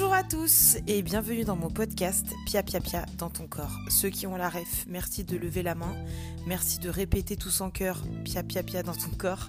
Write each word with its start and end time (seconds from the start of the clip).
Bonjour 0.00 0.14
à 0.14 0.22
tous 0.22 0.76
et 0.86 1.02
bienvenue 1.02 1.42
dans 1.42 1.56
mon 1.56 1.70
podcast 1.70 2.24
Pia 2.46 2.62
Pia 2.62 2.78
Pia 2.78 3.04
dans 3.18 3.30
ton 3.30 3.48
corps. 3.48 3.76
Ceux 3.90 4.10
qui 4.10 4.28
ont 4.28 4.36
la 4.36 4.48
ref, 4.48 4.84
merci 4.86 5.24
de 5.24 5.36
lever 5.36 5.64
la 5.64 5.74
main. 5.74 5.92
Merci 6.46 6.78
de 6.78 6.88
répéter 6.88 7.34
tous 7.34 7.60
en 7.62 7.70
cœur 7.70 8.00
Pia 8.24 8.44
Pia 8.44 8.62
Pia 8.62 8.84
dans 8.84 8.94
ton 8.94 9.10
corps. 9.18 9.48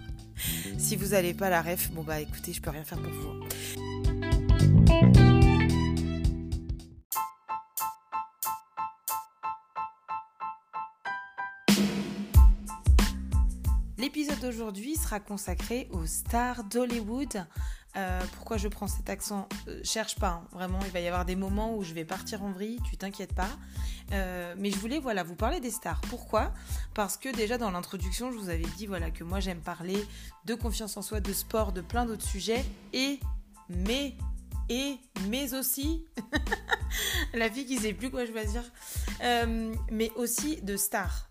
Si 0.80 0.96
vous 0.96 1.09
n'avez 1.09 1.36
pas 1.36 1.52
la 1.52 1.62
ref, 1.62 1.91
bon 1.91 2.02
bah 2.02 2.20
écoutez, 2.20 2.52
je 2.52 2.64
peux 2.64 2.71
rien 2.71 2.84
faire 2.84 2.98
pour 2.98 3.12
vous. 3.12 3.43
L'épisode 14.00 14.39
d'aujourd'hui 14.39 14.95
sera 14.95 15.20
consacré 15.20 15.89
aux 15.91 16.07
stars 16.07 16.63
d'Hollywood. 16.63 17.46
Euh, 17.98 18.21
pourquoi 18.36 18.57
je 18.57 18.68
prends 18.68 18.88
cet 18.88 19.10
accent 19.10 19.50
euh, 19.68 19.82
Cherche 19.84 20.16
pas, 20.16 20.43
hein. 20.43 20.47
vraiment, 20.52 20.80
il 20.86 20.92
va 20.92 21.00
y 21.00 21.07
avoir 21.07 21.25
des 21.25 21.36
moments 21.36 21.75
où 21.75 21.84
je 21.84 21.93
vais 21.93 22.06
partir 22.06 22.43
en 22.43 22.52
vrille, 22.52 22.80
tu 22.88 22.97
t'inquiètes 22.97 23.34
pas. 23.34 23.50
Euh, 24.11 24.54
mais 24.57 24.70
je 24.70 24.78
voulais 24.78 25.00
voilà, 25.00 25.24
vous 25.24 25.36
parler 25.36 25.60
des 25.60 25.71
stars. 25.71 26.02
Pourquoi? 26.02 26.54
Parce 26.94 27.18
que 27.18 27.30
déjà 27.36 27.57
dans 27.57 27.71
l'introduction, 27.71 28.32
je 28.32 28.38
vous 28.38 28.50
avais 28.50 28.68
dit 28.78 28.86
voilà, 28.86 29.10
que 29.10 29.24
moi 29.24 29.39
j'aime 29.39 29.61
parler 29.61 30.06
de 30.46 30.54
confiance 30.54 30.97
en 30.97 31.02
soi, 31.02 31.20
de 31.20 31.33
sport, 31.33 31.71
de 31.71 31.82
plein 31.82 32.06
d'autres 32.06 32.25
sujets. 32.25 32.64
Et, 32.94 33.20
mais, 33.70 34.16
et, 34.69 34.97
mais 35.28 35.56
aussi, 35.56 36.06
la 37.33 37.50
fille 37.50 37.66
qui 37.66 37.78
sait 37.78 37.94
plus 37.94 38.11
quoi 38.11 38.25
choisir, 38.28 38.64
mais 39.92 40.11
aussi 40.16 40.61
de 40.61 40.78
stars. 40.78 41.30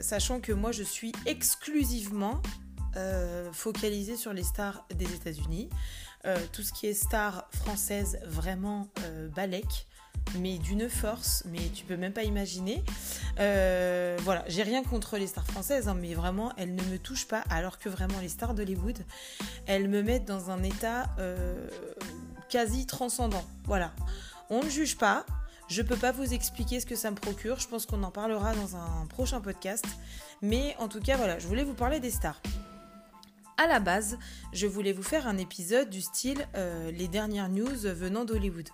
Sachant 0.00 0.40
que 0.40 0.52
moi 0.52 0.72
je 0.72 0.82
suis 0.82 1.12
exclusivement 1.24 2.42
euh, 2.96 3.52
focalisée 3.52 4.16
sur 4.16 4.32
les 4.32 4.42
stars 4.42 4.86
des 4.94 5.12
États-Unis. 5.12 5.68
tout 6.52 6.62
ce 6.62 6.72
qui 6.72 6.86
est 6.86 6.94
star 6.94 7.48
française, 7.52 8.18
vraiment 8.24 8.88
balèque 9.36 9.86
mais 10.38 10.56
d'une 10.56 10.88
force, 10.88 11.42
mais 11.44 11.68
tu 11.74 11.84
peux 11.84 11.98
même 11.98 12.14
pas 12.14 12.22
imaginer. 12.22 12.82
voilà, 13.36 14.42
j'ai 14.46 14.62
rien 14.62 14.82
contre 14.82 15.18
les 15.18 15.26
stars 15.26 15.46
françaises, 15.46 15.86
hein, 15.86 15.96
mais 16.00 16.14
vraiment, 16.14 16.50
elles 16.56 16.74
ne 16.74 16.82
me 16.84 16.98
touchent 16.98 17.28
pas, 17.28 17.44
alors 17.50 17.78
que 17.78 17.90
vraiment 17.90 18.18
les 18.20 18.30
stars 18.30 18.54
d'Hollywood, 18.54 18.98
elles 19.66 19.88
me 19.88 20.02
mettent 20.02 20.24
dans 20.24 20.50
un 20.50 20.62
état 20.62 21.10
quasi 22.48 22.86
transcendant. 22.86 23.44
Voilà. 23.64 23.92
On 24.50 24.62
ne 24.62 24.70
juge 24.70 24.96
pas. 24.96 25.26
Je 25.68 25.82
peux 25.82 25.96
pas 25.96 26.12
vous 26.12 26.34
expliquer 26.34 26.78
ce 26.80 26.86
que 26.86 26.94
ça 26.94 27.10
me 27.10 27.16
procure. 27.16 27.58
Je 27.58 27.66
pense 27.66 27.86
qu'on 27.86 28.02
en 28.02 28.10
parlera 28.10 28.54
dans 28.54 28.76
un 28.76 29.06
prochain 29.06 29.40
podcast. 29.40 29.84
Mais 30.42 30.76
en 30.78 30.88
tout 30.88 31.00
cas, 31.00 31.16
voilà, 31.16 31.38
je 31.38 31.46
voulais 31.46 31.64
vous 31.64 31.74
parler 31.74 32.00
des 32.00 32.10
stars. 32.10 32.40
À 33.56 33.66
la 33.66 33.80
base, 33.80 34.18
je 34.52 34.66
voulais 34.66 34.92
vous 34.92 35.02
faire 35.02 35.26
un 35.26 35.38
épisode 35.38 35.90
du 35.90 36.00
style 36.00 36.46
euh, 36.56 36.90
les 36.90 37.08
dernières 37.08 37.48
news 37.48 37.76
venant 37.76 38.24
d'Hollywood. 38.24 38.68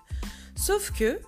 Sauf 0.56 0.90
que 0.92 1.20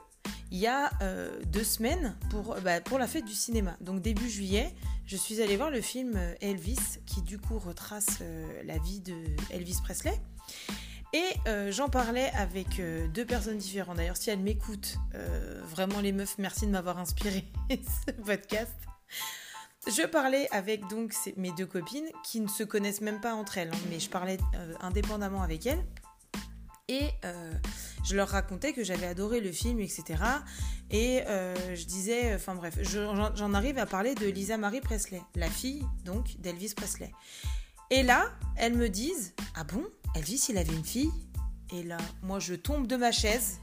il 0.51 0.59
y 0.59 0.67
a 0.67 0.91
euh, 1.03 1.41
deux 1.47 1.65
semaines 1.65 2.17
pour, 2.31 2.57
bah, 2.63 2.81
pour 2.81 2.99
la 2.99 3.07
fête 3.07 3.25
du 3.25 3.35
cinéma, 3.35 3.77
donc 3.81 4.03
début 4.03 4.29
juillet, 4.29 4.75
je 5.07 5.17
suis 5.17 5.41
allée 5.41 5.57
voir 5.57 5.71
le 5.71 5.81
film 5.81 6.19
Elvis 6.41 6.99
qui 7.07 7.23
du 7.23 7.39
coup 7.39 7.59
retrace 7.59 8.19
euh, 8.21 8.63
la 8.65 8.79
vie 8.79 9.01
de 9.01 9.15
Elvis 9.51 9.79
Presley. 9.83 10.21
Et 11.15 11.29
euh, 11.47 11.71
j'en 11.71 11.91
parlais 11.91 12.31
avec 12.35 12.81
euh, 12.81 13.07
deux 13.09 13.27
personnes 13.27 13.59
différentes. 13.59 13.99
D'ailleurs, 13.99 14.17
si 14.17 14.31
elles 14.31 14.39
m'écoutent, 14.39 14.97
euh, 15.15 15.61
vraiment 15.67 16.01
les 16.01 16.11
meufs, 16.11 16.39
merci 16.39 16.67
de 16.67 16.71
m'avoir 16.71 16.99
inspiré 16.99 17.45
ce 17.71 18.13
podcast. 18.13 18.73
Je 19.87 20.07
parlais 20.07 20.49
avec 20.53 20.89
donc 20.89 21.13
mes 21.37 21.51
deux 21.53 21.67
copines 21.67 22.09
qui 22.25 22.41
ne 22.41 22.49
se 22.49 22.63
connaissent 22.63 23.01
même 23.01 23.21
pas 23.21 23.35
entre 23.35 23.59
elles, 23.59 23.71
hein, 23.73 23.79
mais 23.91 23.99
je 23.99 24.09
parlais 24.09 24.39
indépendamment 24.81 25.43
avec 25.43 25.67
elles. 25.67 25.85
Et 26.89 27.11
je 28.05 28.17
leur 28.17 28.29
racontais 28.29 28.73
que 28.73 28.85
j'avais 28.85 29.07
adoré 29.07 29.41
le 29.41 29.51
film, 29.51 29.81
etc. 29.81 30.23
Et 30.91 31.23
je 31.27 31.85
disais, 31.85 32.35
enfin 32.35 32.55
bref, 32.55 32.79
j'en 32.83 33.55
arrive 33.55 33.79
à 33.79 33.87
parler 33.87 34.15
de 34.15 34.27
Lisa 34.27 34.57
Marie 34.57 34.81
Presley, 34.81 35.23
la 35.35 35.49
fille 35.49 35.85
donc 36.05 36.37
d'Elvis 36.39 36.75
Presley. 36.75 37.11
Et 37.91 38.03
là, 38.03 38.31
elles 38.57 38.75
me 38.75 38.89
disent, 38.89 39.35
ah 39.55 39.65
bon 39.65 39.85
Elvis, 40.15 40.47
il 40.49 40.59
avait 40.59 40.75
une 40.75 40.85
fille? 40.85 41.11
Et 41.73 41.83
là, 41.83 41.99
moi, 42.23 42.39
je 42.39 42.55
tombe 42.55 42.87
de 42.87 42.97
ma 42.97 43.13
chaise. 43.13 43.59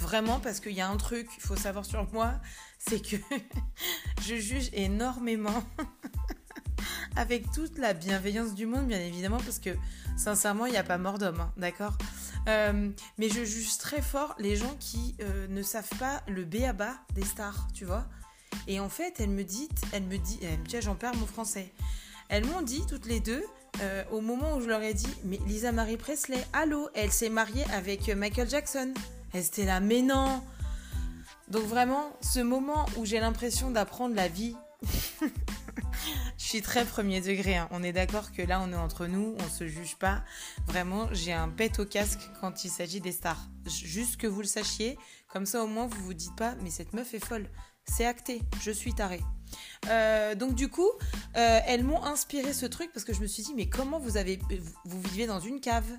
Vraiment, 0.00 0.40
parce 0.40 0.60
qu'il 0.60 0.72
y 0.72 0.80
a 0.80 0.88
un 0.88 0.96
truc, 0.96 1.28
il 1.36 1.42
faut 1.42 1.56
savoir 1.56 1.84
sur 1.84 2.12
moi, 2.12 2.34
c'est 2.78 3.00
que 3.00 3.16
je 4.22 4.36
juge 4.36 4.70
énormément. 4.72 5.64
Avec 7.16 7.50
toute 7.50 7.78
la 7.78 7.94
bienveillance 7.94 8.54
du 8.54 8.66
monde, 8.66 8.86
bien 8.86 9.00
évidemment, 9.00 9.38
parce 9.38 9.58
que 9.58 9.70
sincèrement, 10.16 10.66
il 10.66 10.72
n'y 10.72 10.78
a 10.78 10.84
pas 10.84 10.98
mort 10.98 11.18
d'homme, 11.18 11.40
hein, 11.40 11.52
d'accord? 11.56 11.98
Euh, 12.48 12.90
Mais 13.18 13.28
je 13.28 13.44
juge 13.44 13.76
très 13.78 14.00
fort 14.00 14.36
les 14.38 14.54
gens 14.54 14.76
qui 14.78 15.16
euh, 15.20 15.48
ne 15.48 15.62
savent 15.62 15.90
pas 15.98 16.22
le 16.28 16.44
B 16.44 16.62
à 16.62 16.72
bas 16.72 16.94
des 17.14 17.24
stars, 17.24 17.66
tu 17.74 17.84
vois? 17.84 18.06
Et 18.68 18.78
en 18.78 18.88
fait, 18.88 19.14
elle 19.18 19.30
me 19.30 19.42
dit, 19.42 19.68
elle 19.92 20.04
me 20.04 20.16
dit, 20.16 20.38
elle 20.42 20.60
me 20.60 20.64
dit, 20.64 20.80
j'en 20.80 20.94
perds 20.94 21.16
mon 21.16 21.26
français. 21.26 21.72
Elles 22.28 22.44
m'ont 22.46 22.62
dit 22.62 22.84
toutes 22.86 23.06
les 23.06 23.20
deux, 23.20 23.44
euh, 23.80 24.04
au 24.12 24.20
moment 24.20 24.56
où 24.56 24.60
je 24.60 24.68
leur 24.68 24.82
ai 24.82 24.94
dit, 24.94 25.12
mais 25.24 25.40
Lisa 25.46 25.72
Marie 25.72 25.96
Presley, 25.96 26.44
allô, 26.52 26.88
elle 26.94 27.10
s'est 27.10 27.30
mariée 27.30 27.64
avec 27.72 28.08
Michael 28.08 28.48
Jackson. 28.48 28.94
Elle 29.32 29.44
était 29.44 29.64
là, 29.64 29.80
mais 29.80 30.02
non 30.02 30.42
Donc 31.50 31.64
vraiment, 31.64 32.12
ce 32.20 32.40
moment 32.40 32.84
où 32.96 33.06
j'ai 33.06 33.20
l'impression 33.20 33.70
d'apprendre 33.70 34.14
la 34.14 34.28
vie, 34.28 34.54
je 36.38 36.44
suis 36.44 36.60
très 36.60 36.84
premier 36.84 37.20
degré, 37.22 37.56
hein. 37.56 37.68
on 37.70 37.82
est 37.82 37.92
d'accord 37.92 38.32
que 38.32 38.42
là 38.42 38.60
on 38.62 38.70
est 38.70 38.76
entre 38.76 39.06
nous, 39.06 39.34
on 39.38 39.48
se 39.48 39.66
juge 39.66 39.96
pas. 39.96 40.22
Vraiment, 40.66 41.08
j'ai 41.12 41.32
un 41.32 41.48
pet 41.48 41.78
au 41.78 41.86
casque 41.86 42.28
quand 42.40 42.64
il 42.64 42.70
s'agit 42.70 43.00
des 43.00 43.12
stars. 43.12 43.48
Juste 43.66 44.18
que 44.18 44.26
vous 44.26 44.40
le 44.40 44.46
sachiez, 44.46 44.98
comme 45.32 45.46
ça 45.46 45.64
au 45.64 45.66
moins 45.66 45.86
vous 45.86 46.02
vous 46.02 46.14
dites 46.14 46.36
pas, 46.36 46.54
mais 46.62 46.70
cette 46.70 46.92
meuf 46.92 47.14
est 47.14 47.24
folle. 47.24 47.48
C'est 47.86 48.04
acté, 48.04 48.42
je 48.60 48.70
suis 48.70 48.92
tarée. 48.92 49.22
Euh, 49.88 50.34
donc 50.34 50.54
du 50.54 50.68
coup, 50.68 50.90
euh, 51.36 51.60
elles 51.66 51.82
m'ont 51.82 52.04
inspiré 52.04 52.52
ce 52.52 52.66
truc 52.66 52.90
parce 52.92 53.04
que 53.04 53.14
je 53.14 53.22
me 53.22 53.26
suis 53.26 53.42
dit 53.42 53.54
mais 53.54 53.70
comment 53.70 53.98
vous 53.98 54.18
avez 54.18 54.38
vous 54.84 55.00
vivez 55.00 55.26
dans 55.26 55.40
une 55.40 55.60
cave? 55.60 55.90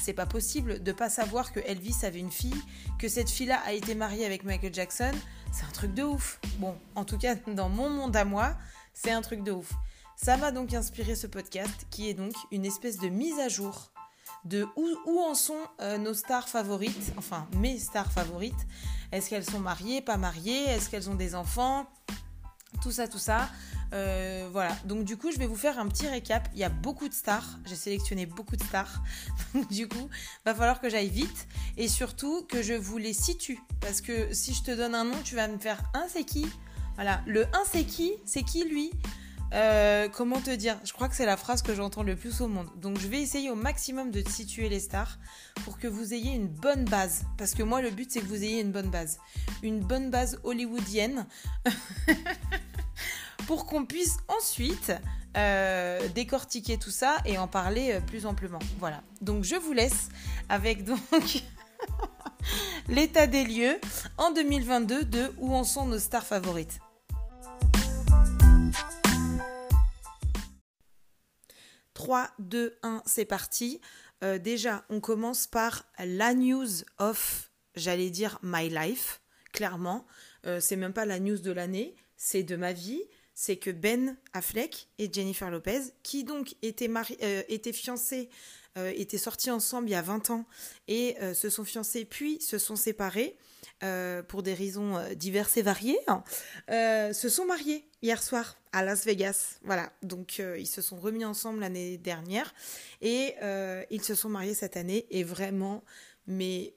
C'est 0.00 0.12
pas 0.12 0.26
possible 0.26 0.82
de 0.82 0.92
pas 0.92 1.08
savoir 1.08 1.52
que 1.52 1.60
Elvis 1.60 1.96
avait 2.04 2.18
une 2.18 2.30
fille, 2.30 2.60
que 2.98 3.08
cette 3.08 3.30
fille-là 3.30 3.60
a 3.64 3.72
été 3.72 3.94
mariée 3.94 4.26
avec 4.26 4.44
Michael 4.44 4.74
Jackson. 4.74 5.12
C'est 5.52 5.64
un 5.64 5.70
truc 5.70 5.94
de 5.94 6.02
ouf. 6.02 6.40
Bon, 6.58 6.76
en 6.94 7.04
tout 7.04 7.18
cas 7.18 7.34
dans 7.46 7.68
mon 7.68 7.88
monde 7.88 8.16
à 8.16 8.24
moi, 8.24 8.56
c'est 8.92 9.12
un 9.12 9.22
truc 9.22 9.42
de 9.42 9.52
ouf. 9.52 9.72
Ça 10.16 10.36
m'a 10.36 10.52
donc 10.52 10.74
inspiré 10.74 11.14
ce 11.14 11.26
podcast 11.26 11.86
qui 11.90 12.08
est 12.08 12.14
donc 12.14 12.34
une 12.50 12.64
espèce 12.64 12.98
de 12.98 13.08
mise 13.08 13.38
à 13.40 13.48
jour 13.48 13.90
de 14.44 14.66
où, 14.76 15.20
en 15.20 15.34
sont 15.34 15.60
euh, 15.80 15.96
nos 15.98 16.14
stars 16.14 16.48
favorites, 16.48 17.12
enfin 17.16 17.46
mes 17.56 17.78
stars 17.78 18.12
favorites. 18.12 18.66
Est-ce 19.10 19.30
qu'elles 19.30 19.44
sont 19.44 19.60
mariées, 19.60 20.00
pas 20.00 20.16
mariées? 20.16 20.64
Est-ce 20.64 20.90
qu'elles 20.90 21.08
ont 21.08 21.14
des 21.14 21.34
enfants? 21.34 21.86
Tout 22.80 22.92
ça, 22.92 23.08
tout 23.08 23.18
ça. 23.18 23.48
Euh, 23.92 24.48
voilà, 24.50 24.76
donc 24.84 25.04
du 25.04 25.16
coup, 25.16 25.30
je 25.30 25.38
vais 25.38 25.46
vous 25.46 25.56
faire 25.56 25.78
un 25.78 25.86
petit 25.86 26.06
récap. 26.08 26.48
Il 26.52 26.58
y 26.58 26.64
a 26.64 26.68
beaucoup 26.68 27.08
de 27.08 27.14
stars, 27.14 27.58
j'ai 27.64 27.76
sélectionné 27.76 28.26
beaucoup 28.26 28.56
de 28.56 28.62
stars. 28.62 29.02
Du 29.70 29.88
coup, 29.88 30.08
va 30.44 30.54
falloir 30.54 30.80
que 30.80 30.88
j'aille 30.88 31.08
vite 31.08 31.46
et 31.76 31.88
surtout 31.88 32.44
que 32.48 32.62
je 32.62 32.74
vous 32.74 32.98
les 32.98 33.12
situe. 33.12 33.60
Parce 33.80 34.00
que 34.00 34.32
si 34.32 34.52
je 34.52 34.62
te 34.62 34.70
donne 34.72 34.94
un 34.94 35.04
nom, 35.04 35.16
tu 35.22 35.36
vas 35.36 35.46
me 35.48 35.58
faire 35.58 35.80
un 35.94 36.06
c'est 36.08 36.24
qui 36.24 36.46
Voilà, 36.96 37.22
le 37.26 37.44
un 37.46 37.62
c'est 37.70 37.84
qui 37.84 38.12
C'est 38.24 38.42
qui 38.42 38.64
lui? 38.64 38.90
Euh, 39.52 40.08
comment 40.08 40.40
te 40.40 40.50
dire? 40.50 40.76
Je 40.84 40.92
crois 40.92 41.08
que 41.08 41.14
c'est 41.14 41.26
la 41.26 41.36
phrase 41.36 41.62
que 41.62 41.74
j'entends 41.74 42.02
le 42.02 42.16
plus 42.16 42.40
au 42.40 42.48
monde. 42.48 42.68
Donc 42.76 42.98
je 42.98 43.06
vais 43.06 43.20
essayer 43.20 43.50
au 43.50 43.54
maximum 43.54 44.10
de 44.10 44.28
situer 44.28 44.68
les 44.68 44.80
stars 44.80 45.18
pour 45.64 45.78
que 45.78 45.86
vous 45.86 46.12
ayez 46.12 46.32
une 46.32 46.48
bonne 46.48 46.84
base. 46.84 47.24
Parce 47.38 47.54
que 47.54 47.62
moi, 47.62 47.80
le 47.80 47.90
but, 47.90 48.10
c'est 48.10 48.20
que 48.20 48.26
vous 48.26 48.42
ayez 48.42 48.60
une 48.60 48.72
bonne 48.72 48.90
base. 48.90 49.18
Une 49.62 49.78
bonne 49.78 50.10
base 50.10 50.40
hollywoodienne. 50.42 51.26
pour 53.46 53.66
qu'on 53.66 53.84
puisse 53.84 54.16
ensuite 54.28 54.92
euh, 55.36 56.08
décortiquer 56.08 56.78
tout 56.78 56.90
ça 56.90 57.16
et 57.24 57.38
en 57.38 57.48
parler 57.48 57.92
euh, 57.92 58.00
plus 58.00 58.26
amplement. 58.26 58.60
Voilà. 58.78 59.02
Donc 59.20 59.44
je 59.44 59.56
vous 59.56 59.72
laisse 59.72 60.08
avec 60.48 60.84
donc 60.84 61.00
l'état 62.88 63.26
des 63.26 63.44
lieux 63.44 63.78
en 64.16 64.30
2022 64.30 65.04
de 65.04 65.32
où 65.38 65.54
en 65.54 65.64
sont 65.64 65.86
nos 65.86 65.98
stars 65.98 66.24
favorites. 66.24 66.78
3, 71.94 72.28
2, 72.38 72.78
1, 72.82 73.02
c'est 73.06 73.24
parti. 73.24 73.80
Euh, 74.22 74.38
déjà, 74.38 74.84
on 74.90 75.00
commence 75.00 75.46
par 75.46 75.84
la 75.98 76.34
news 76.34 76.68
of, 76.98 77.50
j'allais 77.74 78.10
dire, 78.10 78.38
my 78.42 78.68
life, 78.68 79.20
clairement. 79.52 80.04
c'est 80.60 80.76
même 80.76 80.92
pas 80.92 81.06
la 81.06 81.20
news 81.20 81.38
de 81.38 81.52
l'année, 81.52 81.94
c'est 82.16 82.42
de 82.42 82.56
ma 82.56 82.72
vie 82.72 83.00
c'est 83.34 83.56
que 83.56 83.70
Ben 83.70 84.16
Affleck 84.32 84.88
et 84.98 85.12
Jennifer 85.12 85.50
Lopez, 85.50 85.80
qui 86.02 86.24
donc 86.24 86.54
étaient, 86.62 86.90
euh, 87.22 87.42
étaient 87.48 87.72
fiancés, 87.72 88.28
euh, 88.78 88.92
étaient 88.94 89.18
sortis 89.18 89.50
ensemble 89.50 89.88
il 89.88 89.92
y 89.92 89.96
a 89.96 90.02
20 90.02 90.30
ans 90.30 90.46
et 90.88 91.16
euh, 91.20 91.34
se 91.34 91.50
sont 91.50 91.64
fiancés 91.64 92.04
puis 92.04 92.40
se 92.40 92.58
sont 92.58 92.76
séparés 92.76 93.36
pour 94.28 94.42
des 94.42 94.54
raisons 94.54 94.98
diverses 95.14 95.58
et 95.58 95.62
variées, 95.62 95.98
hein, 96.06 96.24
se 97.12 97.28
sont 97.28 97.44
mariés 97.44 97.86
hier 98.00 98.22
soir 98.22 98.56
à 98.72 98.82
Las 98.82 99.04
Vegas. 99.04 99.58
Voilà, 99.62 99.92
donc 100.02 100.38
ils 100.38 100.66
se 100.66 100.80
sont 100.80 100.96
remis 100.96 101.26
ensemble 101.26 101.60
l'année 101.60 101.98
dernière 101.98 102.54
et 103.02 103.34
ils 103.90 104.02
se 104.02 104.14
sont 104.14 104.30
mariés 104.30 104.54
cette 104.54 104.78
année 104.78 105.04
et 105.10 105.22
vraiment, 105.22 105.84
mais... 106.26 106.72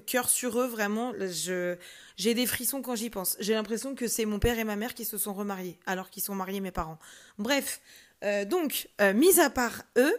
cœur 0.00 0.28
sur 0.28 0.60
eux, 0.60 0.66
vraiment. 0.66 1.12
Je, 1.18 1.76
j'ai 2.16 2.34
des 2.34 2.46
frissons 2.46 2.82
quand 2.82 2.94
j'y 2.94 3.10
pense. 3.10 3.36
J'ai 3.40 3.54
l'impression 3.54 3.94
que 3.94 4.06
c'est 4.08 4.24
mon 4.24 4.38
père 4.38 4.58
et 4.58 4.64
ma 4.64 4.76
mère 4.76 4.94
qui 4.94 5.04
se 5.04 5.18
sont 5.18 5.34
remariés, 5.34 5.78
alors 5.86 6.10
qu'ils 6.10 6.22
sont 6.22 6.34
mariés 6.34 6.60
mes 6.60 6.70
parents. 6.70 6.98
Bref, 7.38 7.80
euh, 8.24 8.44
donc, 8.44 8.88
euh, 9.00 9.12
mis 9.12 9.40
à 9.40 9.50
part 9.50 9.82
eux, 9.96 10.16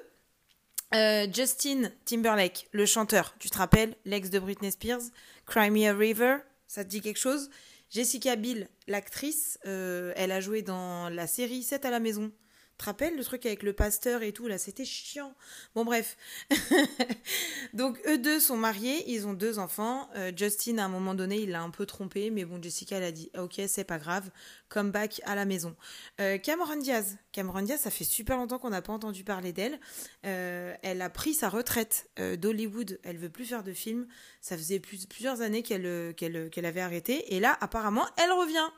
euh, 0.96 1.28
Justin 1.34 1.92
Timberlake, 2.06 2.68
le 2.72 2.86
chanteur, 2.86 3.36
tu 3.40 3.50
te 3.50 3.58
rappelles, 3.58 3.96
l'ex 4.06 4.30
de 4.30 4.40
Britney 4.40 4.72
Spears, 4.72 5.02
Cry 5.46 5.70
Me 5.70 5.88
a 5.88 5.94
River, 5.94 6.38
ça 6.68 6.84
te 6.84 6.90
dit 6.90 7.02
quelque 7.02 7.20
chose? 7.20 7.50
Jessica 7.90 8.36
Biel, 8.36 8.68
l'actrice, 8.88 9.58
elle 9.64 10.34
a 10.34 10.42
joué 10.42 10.62
dans 10.62 11.08
la 11.08 11.26
série 11.26 11.64
7 11.64 11.86
à 11.86 11.90
la 11.90 12.02
maison 12.02 12.34
te 12.78 12.86
rappelles 12.86 13.16
le 13.16 13.24
truc 13.24 13.46
avec 13.46 13.64
le 13.64 13.74
pasteur 13.74 14.22
et 14.22 14.32
tout, 14.32 14.48
là, 14.48 14.58
c'était 14.58 14.86
chiant. 14.86 15.34
Bon, 15.74 15.84
bref. 15.84 16.18
Donc, 17.74 18.00
eux 18.08 18.18
deux 18.18 18.40
sont 18.40 18.58
mariés, 18.58 19.04
ils 19.08 19.26
ont 19.28 19.34
deux 19.34 19.60
enfants. 19.60 20.10
Euh, 20.16 20.32
Justin, 20.36 20.78
à 20.78 20.86
un 20.86 20.90
moment 20.90 21.16
donné, 21.16 21.38
il 21.38 21.52
l'a 21.52 21.62
un 21.62 21.72
peu 21.72 21.86
trompé, 21.86 22.30
mais 22.30 22.46
bon, 22.46 22.62
Jessica, 22.62 22.98
elle 22.98 23.04
a 23.04 23.12
dit, 23.12 23.32
ok, 23.38 23.62
c'est 23.68 23.84
pas 23.84 23.98
grave, 23.98 24.30
come 24.70 24.92
back 24.92 25.22
à 25.26 25.36
la 25.36 25.46
maison. 25.46 25.76
Euh, 26.22 26.38
Cameron 26.38 26.78
Diaz. 26.78 27.18
Cameron 27.32 27.64
Diaz, 27.64 27.82
ça 27.82 27.90
fait 27.90 28.04
super 28.04 28.38
longtemps 28.38 28.60
qu'on 28.60 28.70
n'a 28.70 28.82
pas 28.82 28.94
entendu 28.94 29.24
parler 29.24 29.54
d'elle. 29.54 29.80
Euh, 30.26 30.76
elle 30.84 31.02
a 31.02 31.10
pris 31.10 31.34
sa 31.34 31.50
retraite 31.50 32.10
d'Hollywood, 32.18 33.00
elle 33.04 33.18
veut 33.18 33.30
plus 33.30 33.46
faire 33.46 33.64
de 33.64 33.74
films. 33.74 34.08
Ça 34.42 34.58
faisait 34.58 34.80
plusieurs 34.80 35.42
années 35.42 35.64
qu'elle 35.64 36.14
qu'elle 36.16 36.66
avait 36.66 36.82
arrêté. 36.82 37.36
Et 37.36 37.40
là, 37.40 37.58
apparemment, 37.62 38.06
elle 38.18 38.32
revient 38.32 38.72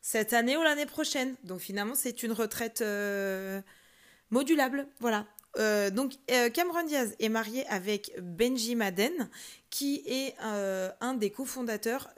cette 0.00 0.32
année 0.32 0.56
ou 0.56 0.62
l'année 0.62 0.86
prochaine. 0.86 1.36
Donc 1.44 1.60
finalement, 1.60 1.94
c'est 1.94 2.22
une 2.22 2.32
retraite 2.32 2.80
euh, 2.80 3.60
modulable. 4.30 4.88
Voilà. 5.00 5.26
Euh, 5.58 5.90
donc 5.90 6.14
euh, 6.30 6.48
Cameron 6.48 6.84
Diaz 6.84 7.16
est 7.18 7.28
marié 7.28 7.66
avec 7.66 8.12
Benji 8.20 8.76
Madden, 8.76 9.28
qui 9.68 10.02
est 10.06 10.34
un 10.40 11.14
des 11.14 11.30
cofondateurs 11.30 12.10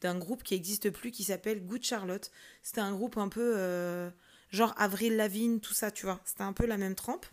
d'un 0.00 0.18
groupe 0.18 0.42
qui 0.42 0.54
n'existe 0.54 0.90
plus, 0.90 1.10
qui 1.10 1.24
s'appelle 1.24 1.64
Good 1.64 1.82
Charlotte. 1.82 2.30
C'était 2.62 2.80
un 2.80 2.92
groupe 2.92 3.16
un 3.16 3.28
peu 3.28 4.10
genre 4.50 4.74
Avril 4.76 5.16
Lavigne, 5.16 5.60
tout 5.60 5.74
ça, 5.74 5.90
tu 5.90 6.06
vois. 6.06 6.20
C'était 6.24 6.42
un 6.42 6.52
peu 6.52 6.66
la 6.66 6.76
même 6.76 6.94
trempe. 6.94 7.26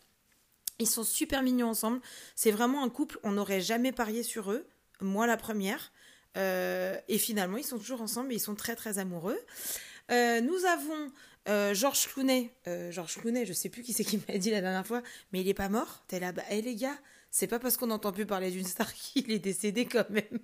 Ils 0.80 0.88
sont 0.88 1.04
super 1.04 1.44
mignons 1.44 1.68
ensemble. 1.68 2.00
C'est 2.36 2.52
vraiment 2.52 2.84
un 2.84 2.90
couple, 2.90 3.20
on 3.24 3.32
n'aurait 3.32 3.62
jamais 3.62 3.92
parié 3.92 4.24
sur 4.24 4.52
eux. 4.52 4.66
Moi, 5.02 5.28
la 5.28 5.38
première. 5.38 5.92
Euh, 6.38 6.98
et 7.08 7.18
finalement, 7.18 7.58
ils 7.58 7.66
sont 7.66 7.78
toujours 7.78 8.02
ensemble 8.02 8.32
et 8.32 8.36
ils 8.36 8.42
sont 8.42 8.56
très 8.56 8.76
très 8.76 9.00
amoureux. 9.00 9.40
Euh, 10.12 10.42
nous 10.42 10.66
avons 10.66 11.12
euh, 11.48 11.74
Georges 11.74 12.08
Clooney. 12.08 12.52
Georges 12.92 13.18
Clooney, 13.18 13.46
je 13.46 13.54
sais 13.54 13.70
plus 13.70 13.84
qui 13.84 13.94
c'est 13.94 14.04
qui 14.04 14.22
m'a 14.28 14.38
dit 14.38 14.52
la 14.52 14.62
dernière 14.62 14.86
fois, 14.86 15.02
mais 15.32 15.42
il 15.42 15.48
est 15.48 15.54
pas 15.54 15.70
mort. 15.70 16.04
T'es 16.08 16.20
là, 16.20 16.32
bah, 16.32 16.44
hé 16.50 16.62
les 16.62 16.76
gars, 16.76 16.98
c'est 17.32 17.48
pas 17.48 17.60
parce 17.60 17.78
qu'on 17.78 17.88
n'entend 17.88 18.12
plus 18.12 18.26
parler 18.26 18.52
d'une 18.52 18.66
star 18.66 18.94
qu'il 18.94 19.32
est 19.32 19.40
décédé 19.40 19.86
quand 19.86 20.10
même. 20.10 20.24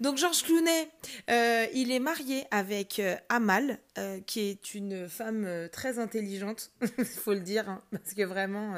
Donc 0.00 0.18
Georges 0.18 0.42
Clooney, 0.42 0.88
euh, 1.30 1.66
il 1.74 1.90
est 1.90 1.98
marié 1.98 2.44
avec 2.50 2.98
euh, 2.98 3.16
Amal, 3.28 3.78
euh, 3.98 4.20
qui 4.26 4.40
est 4.40 4.74
une 4.74 5.08
femme 5.08 5.68
très 5.72 5.98
intelligente, 5.98 6.70
il 6.98 7.04
faut 7.04 7.32
le 7.32 7.40
dire, 7.40 7.68
hein, 7.68 7.82
parce 7.90 8.14
que 8.14 8.22
vraiment, 8.22 8.74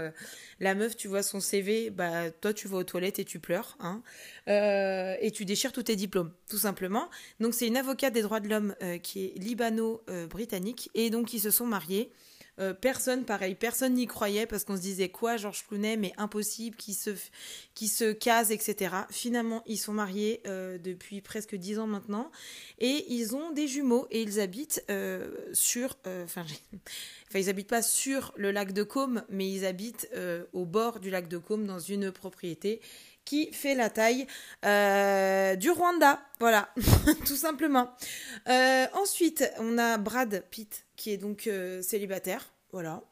la 0.60 0.74
meuf, 0.74 0.96
tu 0.96 1.08
vois 1.08 1.22
son 1.22 1.40
CV, 1.40 1.90
bah 1.90 2.30
toi 2.30 2.52
tu 2.52 2.68
vas 2.68 2.78
aux 2.78 2.84
toilettes 2.84 3.18
et 3.18 3.24
tu 3.24 3.38
pleures, 3.38 3.76
hein, 3.80 4.02
et 4.46 5.30
tu 5.32 5.44
déchires 5.44 5.72
tous 5.72 5.84
tes 5.84 5.96
diplômes, 5.96 6.32
tout 6.48 6.58
simplement. 6.58 7.08
Donc 7.40 7.54
c'est 7.54 7.66
une 7.66 7.76
avocate 7.76 8.12
des 8.12 8.22
droits 8.22 8.40
de 8.40 8.48
l'homme 8.48 8.74
qui 9.02 9.26
est 9.26 9.38
libano-britannique, 9.38 10.90
et 10.94 11.10
donc 11.10 11.32
ils 11.34 11.40
se 11.40 11.50
sont 11.50 11.66
mariés. 11.66 12.10
Euh, 12.58 12.74
personne, 12.74 13.24
pareil, 13.24 13.54
personne 13.54 13.94
n'y 13.94 14.06
croyait 14.06 14.46
parce 14.46 14.64
qu'on 14.64 14.76
se 14.76 14.82
disait 14.82 15.08
quoi, 15.08 15.36
Georges 15.36 15.64
Clooney, 15.66 15.96
mais 15.96 16.12
impossible, 16.16 16.76
qui 16.76 16.94
se, 16.94 17.10
qui 17.74 17.86
etc. 17.86 18.94
Finalement, 19.10 19.62
ils 19.66 19.76
sont 19.76 19.92
mariés 19.92 20.42
euh, 20.46 20.78
depuis 20.78 21.20
presque 21.20 21.54
dix 21.54 21.78
ans 21.78 21.86
maintenant 21.86 22.30
et 22.78 23.04
ils 23.08 23.36
ont 23.36 23.52
des 23.52 23.68
jumeaux 23.68 24.06
et 24.10 24.22
ils 24.22 24.40
habitent 24.40 24.84
euh, 24.90 25.30
sur, 25.52 25.96
enfin, 26.04 26.44
enfin, 27.28 27.38
ils 27.38 27.48
habitent 27.48 27.68
pas 27.68 27.82
sur 27.82 28.32
le 28.36 28.50
lac 28.50 28.72
de 28.72 28.82
Côme, 28.82 29.22
mais 29.28 29.50
ils 29.50 29.64
habitent 29.64 30.08
au 30.52 30.64
bord 30.64 31.00
du 31.00 31.10
lac 31.10 31.28
de 31.28 31.38
Côme 31.38 31.66
dans 31.66 31.78
une 31.78 32.10
propriété 32.10 32.80
qui 33.28 33.52
fait 33.52 33.74
la 33.74 33.90
taille 33.90 34.26
du 35.58 35.70
Rwanda. 35.70 36.20
Voilà, 36.40 36.70
tout 37.26 37.36
simplement. 37.36 37.90
ensuite, 38.94 39.44
on 39.58 39.76
a 39.78 39.98
Brad 39.98 40.44
Pitt 40.50 40.86
qui 40.98 41.12
est 41.12 41.16
donc 41.16 41.46
euh, 41.46 41.80
célibataire. 41.80 42.52
Voilà. 42.72 43.02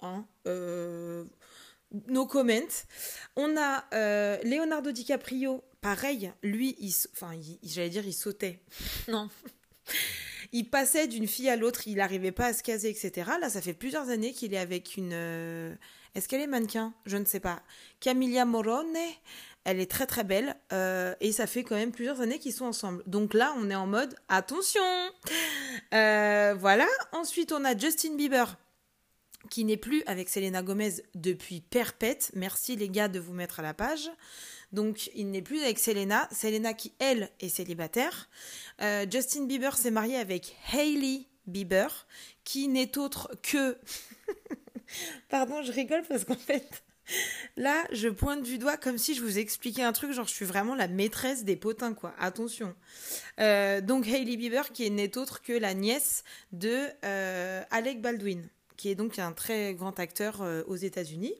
Hein, 0.00 0.24
euh, 0.46 1.24
no 2.06 2.24
comment. 2.26 2.54
On 3.36 3.56
a 3.58 3.84
euh, 3.92 4.38
Leonardo 4.44 4.92
DiCaprio, 4.92 5.62
pareil, 5.82 6.32
lui, 6.42 6.76
il, 6.78 6.94
enfin, 7.12 7.32
j'allais 7.62 7.90
dire, 7.90 8.06
il 8.06 8.14
sautait. 8.14 8.60
non. 9.08 9.28
Il 10.52 10.70
passait 10.70 11.06
d'une 11.06 11.26
fille 11.26 11.48
à 11.48 11.56
l'autre, 11.56 11.86
il 11.86 11.96
n'arrivait 11.96 12.32
pas 12.32 12.46
à 12.46 12.52
se 12.52 12.62
caser, 12.62 12.90
etc. 12.90 13.30
Là, 13.40 13.50
ça 13.50 13.60
fait 13.60 13.74
plusieurs 13.74 14.08
années 14.08 14.32
qu'il 14.32 14.54
est 14.54 14.58
avec 14.58 14.96
une. 14.96 15.12
Est-ce 16.14 16.28
qu'elle 16.28 16.40
est 16.40 16.46
mannequin? 16.46 16.94
Je 17.06 17.16
ne 17.16 17.24
sais 17.24 17.40
pas. 17.40 17.62
Camilla 18.00 18.44
Morone. 18.44 18.96
Elle 19.64 19.80
est 19.80 19.90
très 19.90 20.06
très 20.06 20.24
belle 20.24 20.56
euh, 20.72 21.14
et 21.20 21.30
ça 21.30 21.46
fait 21.46 21.62
quand 21.62 21.74
même 21.74 21.92
plusieurs 21.92 22.22
années 22.22 22.38
qu'ils 22.38 22.54
sont 22.54 22.64
ensemble. 22.64 23.02
Donc 23.06 23.34
là, 23.34 23.54
on 23.58 23.68
est 23.68 23.74
en 23.74 23.86
mode 23.86 24.14
attention. 24.28 24.80
Euh, 25.92 26.54
voilà. 26.58 26.86
Ensuite, 27.12 27.52
on 27.52 27.64
a 27.64 27.76
Justin 27.76 28.16
Bieber 28.16 28.56
qui 29.50 29.64
n'est 29.64 29.76
plus 29.76 30.02
avec 30.06 30.28
Selena 30.28 30.62
Gomez 30.62 31.02
depuis 31.14 31.60
perpète. 31.60 32.30
Merci 32.34 32.76
les 32.76 32.88
gars 32.88 33.08
de 33.08 33.20
vous 33.20 33.32
mettre 33.32 33.60
à 33.60 33.62
la 33.62 33.74
page. 33.74 34.10
Donc 34.72 35.10
il 35.14 35.30
n'est 35.30 35.42
plus 35.42 35.62
avec 35.62 35.78
Selena. 35.78 36.28
Selena 36.32 36.74
qui, 36.74 36.92
elle, 36.98 37.30
est 37.40 37.48
célibataire. 37.48 38.28
Euh, 38.80 39.06
Justin 39.10 39.46
Bieber 39.46 39.76
s'est 39.76 39.90
marié 39.90 40.16
avec 40.16 40.56
Hailey 40.72 41.26
Bieber, 41.46 42.06
qui 42.44 42.68
n'est 42.68 42.98
autre 42.98 43.30
que... 43.42 43.78
Pardon, 45.28 45.62
je 45.62 45.72
rigole 45.72 46.02
parce 46.08 46.24
qu'en 46.24 46.36
fait, 46.36 46.82
Là, 47.56 47.86
je 47.90 48.10
pointe 48.10 48.42
du 48.42 48.58
doigt 48.58 48.76
comme 48.76 48.98
si 48.98 49.14
je 49.14 49.22
vous 49.22 49.38
expliquais 49.38 49.82
un 49.82 49.92
truc, 49.94 50.12
genre 50.12 50.26
je 50.26 50.34
suis 50.34 50.44
vraiment 50.44 50.74
la 50.74 50.88
maîtresse 50.88 51.42
des 51.42 51.56
potins, 51.56 51.94
quoi. 51.94 52.14
Attention. 52.18 52.74
Euh, 53.40 53.80
donc 53.80 54.06
Hailey 54.06 54.36
Bieber, 54.36 54.72
qui 54.72 54.84
est 54.84 54.90
née 54.90 55.10
autre 55.16 55.40
que 55.40 55.54
la 55.54 55.72
nièce 55.72 56.22
de 56.52 56.86
euh, 57.06 57.62
Alec 57.70 58.02
Baldwin, 58.02 58.46
qui 58.76 58.90
est 58.90 58.94
donc 58.94 59.18
un 59.18 59.32
très 59.32 59.72
grand 59.72 59.98
acteur 59.98 60.44
aux 60.66 60.76
États-Unis. 60.76 61.32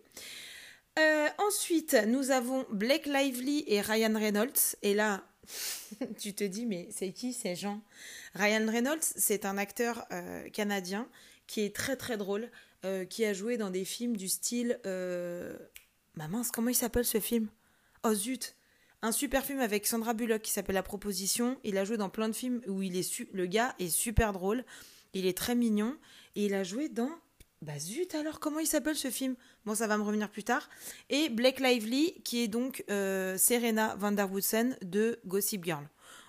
Ensuite, 1.39 1.97
nous 2.07 2.31
avons 2.31 2.67
Blake 2.71 3.07
Lively 3.07 3.65
et 3.67 3.81
Ryan 3.81 4.15
Reynolds. 4.15 4.77
Et 4.83 4.95
là, 4.95 5.25
tu 6.19 6.35
te 6.35 6.45
dis, 6.45 6.67
mais 6.67 6.89
c'est 6.91 7.13
qui 7.13 7.33
ces 7.33 7.55
gens? 7.55 7.83
Ryan 8.35 8.67
Reynolds, 8.71 9.03
c'est 9.03 9.45
un 9.45 9.59
acteur 9.59 10.07
canadien 10.53 11.09
qui 11.47 11.63
est 11.63 11.75
très 11.75 11.97
très 11.97 12.17
drôle. 12.17 12.51
Euh, 12.85 13.05
qui 13.05 13.25
a 13.25 13.33
joué 13.33 13.57
dans 13.57 13.71
des 13.71 13.85
films 13.85 14.17
du 14.17 14.29
style. 14.29 14.79
Euh... 14.87 15.57
Bah 16.15 16.29
mince, 16.29 16.53
comment 16.53 16.69
il 16.69 16.77
s'appelle 16.77 17.05
ce 17.05 17.19
film? 17.19 17.49
Oh 18.05 18.15
zut 18.15 18.55
Un 19.03 19.11
super 19.11 19.45
film 19.45 19.59
avec 19.59 19.85
Sandra 19.85 20.15
Bullock 20.15 20.43
qui 20.43 20.53
s'appelle 20.53 20.77
La 20.77 20.85
Proposition. 20.85 21.59
Il 21.65 21.77
a 21.77 21.85
joué 21.85 21.97
dans 21.97 22.09
plein 22.09 22.29
de 22.29 22.35
films 22.35 22.61
où 22.69 22.81
il 22.83 22.97
est 22.97 23.33
le 23.33 23.47
gars 23.47 23.75
est 23.81 23.89
super 23.89 24.33
drôle. 24.33 24.65
Il 25.13 25.27
est 25.27 25.37
très 25.37 25.57
mignon. 25.57 25.97
Et 26.37 26.47
il 26.47 26.55
a 26.55 26.63
joué 26.63 26.89
dans. 26.89 27.11
Bah 27.61 27.79
zut 27.79 28.15
alors, 28.15 28.39
comment 28.39 28.61
il 28.61 28.67
s'appelle 28.69 28.95
ce 28.95 29.11
film? 29.11 29.35
Bon, 29.65 29.75
ça 29.75 29.89
va 29.89 29.99
me 29.99 30.05
revenir 30.05 30.31
plus 30.31 30.45
tard. 30.45 30.69
Et 31.11 31.29
Blake 31.29 31.59
Lively, 31.59 32.15
qui 32.23 32.43
est 32.43 32.49
donc 32.49 32.85
euh, 32.89 33.37
Serena 33.37 33.97
Van 33.97 34.13
Der 34.13 34.31
Woodsen 34.31 34.77
de 34.83 35.19
Gossip 35.27 35.65
Girl. 35.65 35.85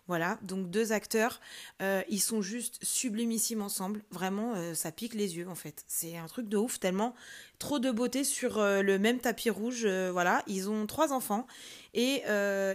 Voilà, 0.10 0.40
donc 0.42 0.72
deux 0.72 0.92
acteurs, 0.92 1.40
euh, 1.84 2.02
ils 2.10 2.20
sont 2.20 2.42
juste 2.42 2.80
sublimissimes 2.82 3.62
ensemble. 3.62 4.02
Vraiment, 4.10 4.56
euh, 4.56 4.74
ça 4.74 4.92
pique 4.92 5.14
les 5.14 5.38
yeux 5.38 5.48
en 5.48 5.54
fait. 5.54 5.84
C'est 5.86 6.18
un 6.18 6.26
truc 6.26 6.50
de 6.50 6.58
ouf, 6.58 6.80
tellement 6.80 7.14
trop 7.60 7.78
de 7.78 7.92
beauté 7.92 8.24
sur 8.24 8.58
euh, 8.58 8.82
le 8.82 8.98
même 8.98 9.20
tapis 9.20 9.52
rouge. 9.52 9.86
voilà, 9.86 10.42
ils 10.48 10.68
ont 10.68 10.88
trois 10.88 11.14
enfants 11.14 11.46
et 11.94 12.24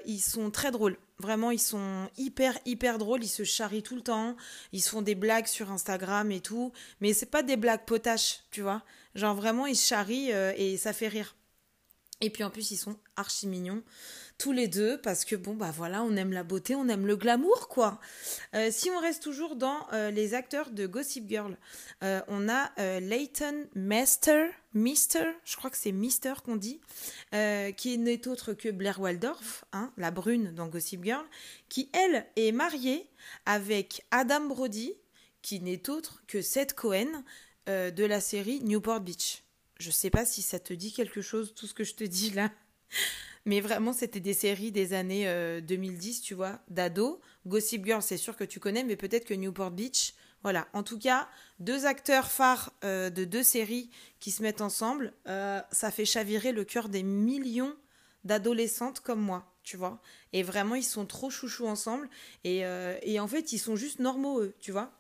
ils 0.07 0.21
sont 0.21 0.53
très 0.53 0.71
drôles. 0.71 0.97
Vraiment, 1.19 1.51
ils 1.51 1.59
sont 1.59 2.09
hyper 2.17 2.57
hyper 2.67 2.99
drôles. 2.99 3.25
Ils 3.25 3.29
se 3.29 3.43
charrient 3.43 3.83
tout 3.83 3.97
le 3.97 4.03
temps. 4.03 4.37
Ils 4.71 4.81
se 4.81 4.91
font 4.91 5.03
des 5.03 5.17
blagues 5.17 5.49
sur 5.49 5.73
Instagram 5.73 6.31
et 6.31 6.41
tout, 6.41 6.71
mais 7.01 7.15
c'est 7.15 7.27
pas 7.27 7.43
des 7.43 7.57
blagues 7.57 7.85
potaches, 7.85 8.45
tu 8.53 8.63
vois. 8.63 8.85
Genre 9.17 9.35
vraiment, 9.35 9.67
ils 9.67 9.75
se 9.75 9.89
charrient 9.89 10.31
et 10.31 10.77
ça 10.77 10.93
fait 10.93 11.09
rire. 11.09 11.35
Et 12.21 12.31
puis 12.31 12.45
en 12.45 12.51
plus, 12.51 12.71
ils 12.71 12.77
sont 12.77 12.97
archi 13.17 13.49
mignons 13.49 13.83
tous 14.39 14.53
les 14.53 14.69
deux 14.69 15.01
parce 15.01 15.25
que 15.25 15.37
bon 15.37 15.55
bah 15.55 15.71
voilà 15.75 16.03
on 16.03 16.17
aime 16.17 16.33
la 16.33 16.43
beauté 16.43 16.75
on 16.75 16.89
aime 16.89 17.07
le 17.07 17.17
glamour 17.17 17.69
quoi. 17.69 18.01
Euh, 18.55 18.71
si 18.71 18.91
on 18.91 18.99
reste 18.99 19.23
toujours 19.23 19.57
dans 19.57 19.87
euh, 19.93 20.11
les 20.11 20.35
acteurs 20.35 20.71
de 20.71 20.87
Gossip 20.87 21.29
Girl 21.29 21.57
euh, 22.03 22.21
on 22.29 22.49
a 22.49 22.73
Leighton 23.01 23.67
Master 23.75 24.51
Mister 24.75 25.25
je 25.45 25.57
crois 25.57 25.71
que 25.71 25.77
c'est 25.77 25.93
Mister 25.93 26.35
qu'on 26.45 26.57
dit 26.57 26.81
qui 27.77 27.99
n'est 27.99 28.27
autre 28.29 28.55
que 28.55 28.69
Blair 28.69 29.01
Waldorf 29.01 29.65
hein, 29.73 29.93
la 29.97 30.11
brune 30.11 30.53
dans 30.55 30.67
Gossip 30.67 31.05
Girl 31.05 31.25
qui 31.69 31.91
elle 31.93 32.27
est 32.37 32.53
mariée 32.53 33.09
avec 33.47 34.05
Adam 34.11 34.47
Brody 34.47 34.95
qui 35.43 35.61
n'est 35.61 35.89
autre 35.91 36.23
que 36.27 36.43
Seth 36.43 36.75
Cohen 36.75 37.25
de 37.67 38.05
la 38.05 38.21
série 38.21 38.61
Newport 38.63 39.01
Beach. 39.01 39.43
Je 39.79 39.91
sais 39.91 40.11
pas 40.11 40.25
si 40.25 40.43
ça 40.43 40.59
te 40.59 40.73
dit 40.73 40.93
quelque 40.93 41.23
chose 41.23 41.55
tout 41.55 41.67
ce 41.67 41.75
que 41.75 41.85
je 41.85 41.95
te 41.95 42.05
dis 42.05 42.31
là 42.31 42.51
Mais 43.47 43.61
vraiment, 43.61 43.93
c'était 43.93 44.21
des 44.21 44.35
séries 44.35 44.73
des 44.73 44.93
années 44.95 45.27
2010, 45.63 46.23
tu 46.23 46.35
vois, 46.35 46.61
d'ado. 46.69 47.21
Gossip 47.47 47.85
Girl, 47.85 48.03
c'est 48.03 48.17
sûr 48.17 48.37
que 48.37 48.45
tu 48.45 48.61
connais, 48.61 48.85
mais 48.85 48.97
peut-être 48.97 49.25
que 49.27 49.35
Newport 49.35 49.71
Beach. 49.71 50.15
Voilà, 50.43 50.69
en 50.75 50.83
tout 50.83 50.99
cas, 50.99 51.29
deux 51.59 51.87
acteurs 51.87 52.31
phares 52.31 52.73
de 52.83 53.25
deux 53.25 53.43
séries 53.43 53.91
qui 54.21 54.31
se 54.31 54.43
mettent 54.43 54.61
ensemble, 54.61 55.13
ça 55.25 55.91
fait 55.91 56.05
chavirer 56.05 56.53
le 56.53 56.65
cœur 56.65 56.89
des 56.89 57.03
millions 57.03 57.75
d'adolescentes 58.25 59.01
comme 59.01 59.21
moi, 59.21 59.55
tu 59.63 59.77
vois. 59.77 60.01
Et 60.33 60.43
vraiment, 60.43 60.75
ils 60.75 60.83
sont 60.83 61.07
trop 61.07 61.31
chouchous 61.31 61.67
ensemble. 61.67 62.09
Et, 62.45 62.63
et 63.03 63.21
en 63.21 63.29
fait, 63.29 63.53
ils 63.53 63.59
sont 63.59 63.77
juste 63.77 64.01
normaux, 64.01 64.41
eux, 64.41 64.55
tu 64.61 64.73
vois. 64.73 64.93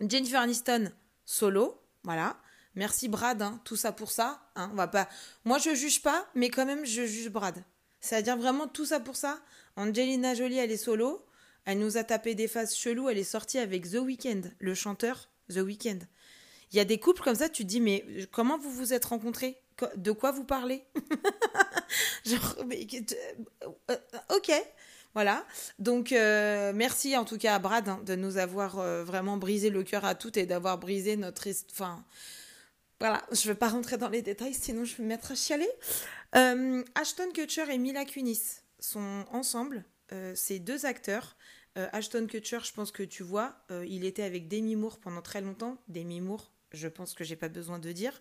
Jennifer 0.00 0.40
Aniston, 0.40 0.92
solo, 1.24 1.80
voilà. 2.04 2.38
Merci 2.74 3.08
Brad, 3.08 3.42
hein, 3.42 3.60
tout 3.64 3.76
ça 3.76 3.92
pour 3.92 4.10
ça. 4.10 4.40
Hein, 4.54 4.70
on 4.72 4.76
va 4.76 4.88
pas. 4.88 5.08
Moi 5.44 5.58
je 5.58 5.74
juge 5.74 6.02
pas, 6.02 6.26
mais 6.34 6.48
quand 6.50 6.66
même 6.66 6.84
je 6.84 7.06
juge 7.06 7.30
Brad. 7.30 7.64
C'est-à-dire 8.00 8.36
vraiment 8.36 8.68
tout 8.68 8.86
ça 8.86 9.00
pour 9.00 9.16
ça. 9.16 9.40
Angelina 9.76 10.34
Jolie, 10.34 10.58
elle 10.58 10.70
est 10.70 10.76
solo. 10.76 11.24
Elle 11.64 11.80
nous 11.80 11.96
a 11.96 12.04
tapé 12.04 12.34
des 12.34 12.48
phases 12.48 12.74
cheloues. 12.74 13.08
Elle 13.08 13.18
est 13.18 13.24
sortie 13.24 13.58
avec 13.58 13.90
The 13.90 13.96
Weeknd, 13.96 14.42
le 14.58 14.74
chanteur 14.74 15.28
The 15.50 15.58
Weeknd. 15.58 15.98
Il 16.72 16.76
y 16.76 16.80
a 16.80 16.84
des 16.84 16.98
couples 16.98 17.22
comme 17.22 17.34
ça, 17.34 17.48
tu 17.48 17.64
te 17.64 17.68
dis, 17.68 17.80
mais 17.80 18.04
comment 18.30 18.58
vous 18.58 18.70
vous 18.70 18.92
êtes 18.92 19.06
rencontrés? 19.06 19.56
De 19.96 20.12
quoi 20.12 20.32
vous 20.32 20.44
parlez? 20.44 20.84
Genre, 22.24 22.56
mais, 22.66 22.86
euh, 22.94 23.72
euh, 23.90 23.96
ok. 24.36 24.52
Voilà. 25.14 25.44
Donc, 25.78 26.12
euh, 26.12 26.72
merci 26.74 27.16
en 27.16 27.24
tout 27.24 27.38
cas 27.38 27.54
à 27.54 27.58
Brad 27.58 27.88
hein, 27.88 28.00
de 28.04 28.14
nous 28.14 28.36
avoir 28.36 28.76
vraiment 29.04 29.36
brisé 29.36 29.70
le 29.70 29.82
cœur 29.82 30.04
à 30.04 30.14
toutes 30.14 30.36
et 30.36 30.46
d'avoir 30.46 30.78
brisé 30.78 31.16
notre. 31.16 31.48
Enfin, 31.70 32.04
voilà, 33.00 33.24
je 33.30 33.46
ne 33.48 33.52
vais 33.52 33.58
pas 33.58 33.68
rentrer 33.68 33.96
dans 33.96 34.08
les 34.08 34.22
détails, 34.22 34.54
sinon 34.54 34.84
je 34.84 34.96
vais 34.96 35.04
me 35.04 35.08
mettre 35.08 35.30
à 35.32 35.34
chialer. 35.34 35.68
Euh, 36.34 36.82
Ashton 36.94 37.30
Kutcher 37.32 37.72
et 37.72 37.78
Mila 37.78 38.04
Kunis 38.04 38.62
sont 38.80 39.24
ensemble. 39.30 39.84
Euh, 40.12 40.34
ces 40.34 40.58
deux 40.58 40.84
acteurs. 40.84 41.36
Euh, 41.76 41.86
Ashton 41.92 42.26
Kutcher, 42.26 42.58
je 42.64 42.72
pense 42.72 42.90
que 42.90 43.02
tu 43.04 43.22
vois, 43.22 43.64
il 43.86 44.04
était 44.04 44.24
avec 44.24 44.48
Demi 44.48 44.74
Moore 44.74 44.98
pendant 44.98 45.22
très 45.22 45.40
longtemps. 45.40 45.78
Demi 45.86 46.20
Moore, 46.20 46.52
je 46.72 46.88
pense 46.88 47.14
que 47.14 47.22
j'ai 47.22 47.36
pas 47.36 47.48
besoin 47.48 47.78
de 47.78 47.92
dire. 47.92 48.20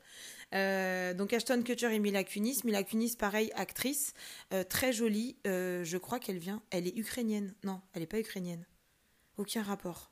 donc 0.52 1.34
Ashton 1.34 1.64
Kutcher 1.64 1.94
et 1.94 2.00
Mila 2.00 2.24
Kunis. 2.24 2.62
Mila 2.64 2.84
Kunis, 2.84 3.16
pareil, 3.16 3.52
actrice, 3.56 4.14
très 4.70 4.94
jolie. 4.94 5.38
je 5.46 5.98
crois 5.98 6.20
qu'elle 6.20 6.40
vient. 6.40 6.62
Elle 6.70 6.88
est 6.88 6.96
ukrainienne. 6.96 7.56
Non, 7.64 7.82
elle 7.94 8.02
n'est 8.02 8.08
pas 8.08 8.20
ukrainienne. 8.20 8.66
Aucun 9.38 9.64
rapport. 9.64 10.12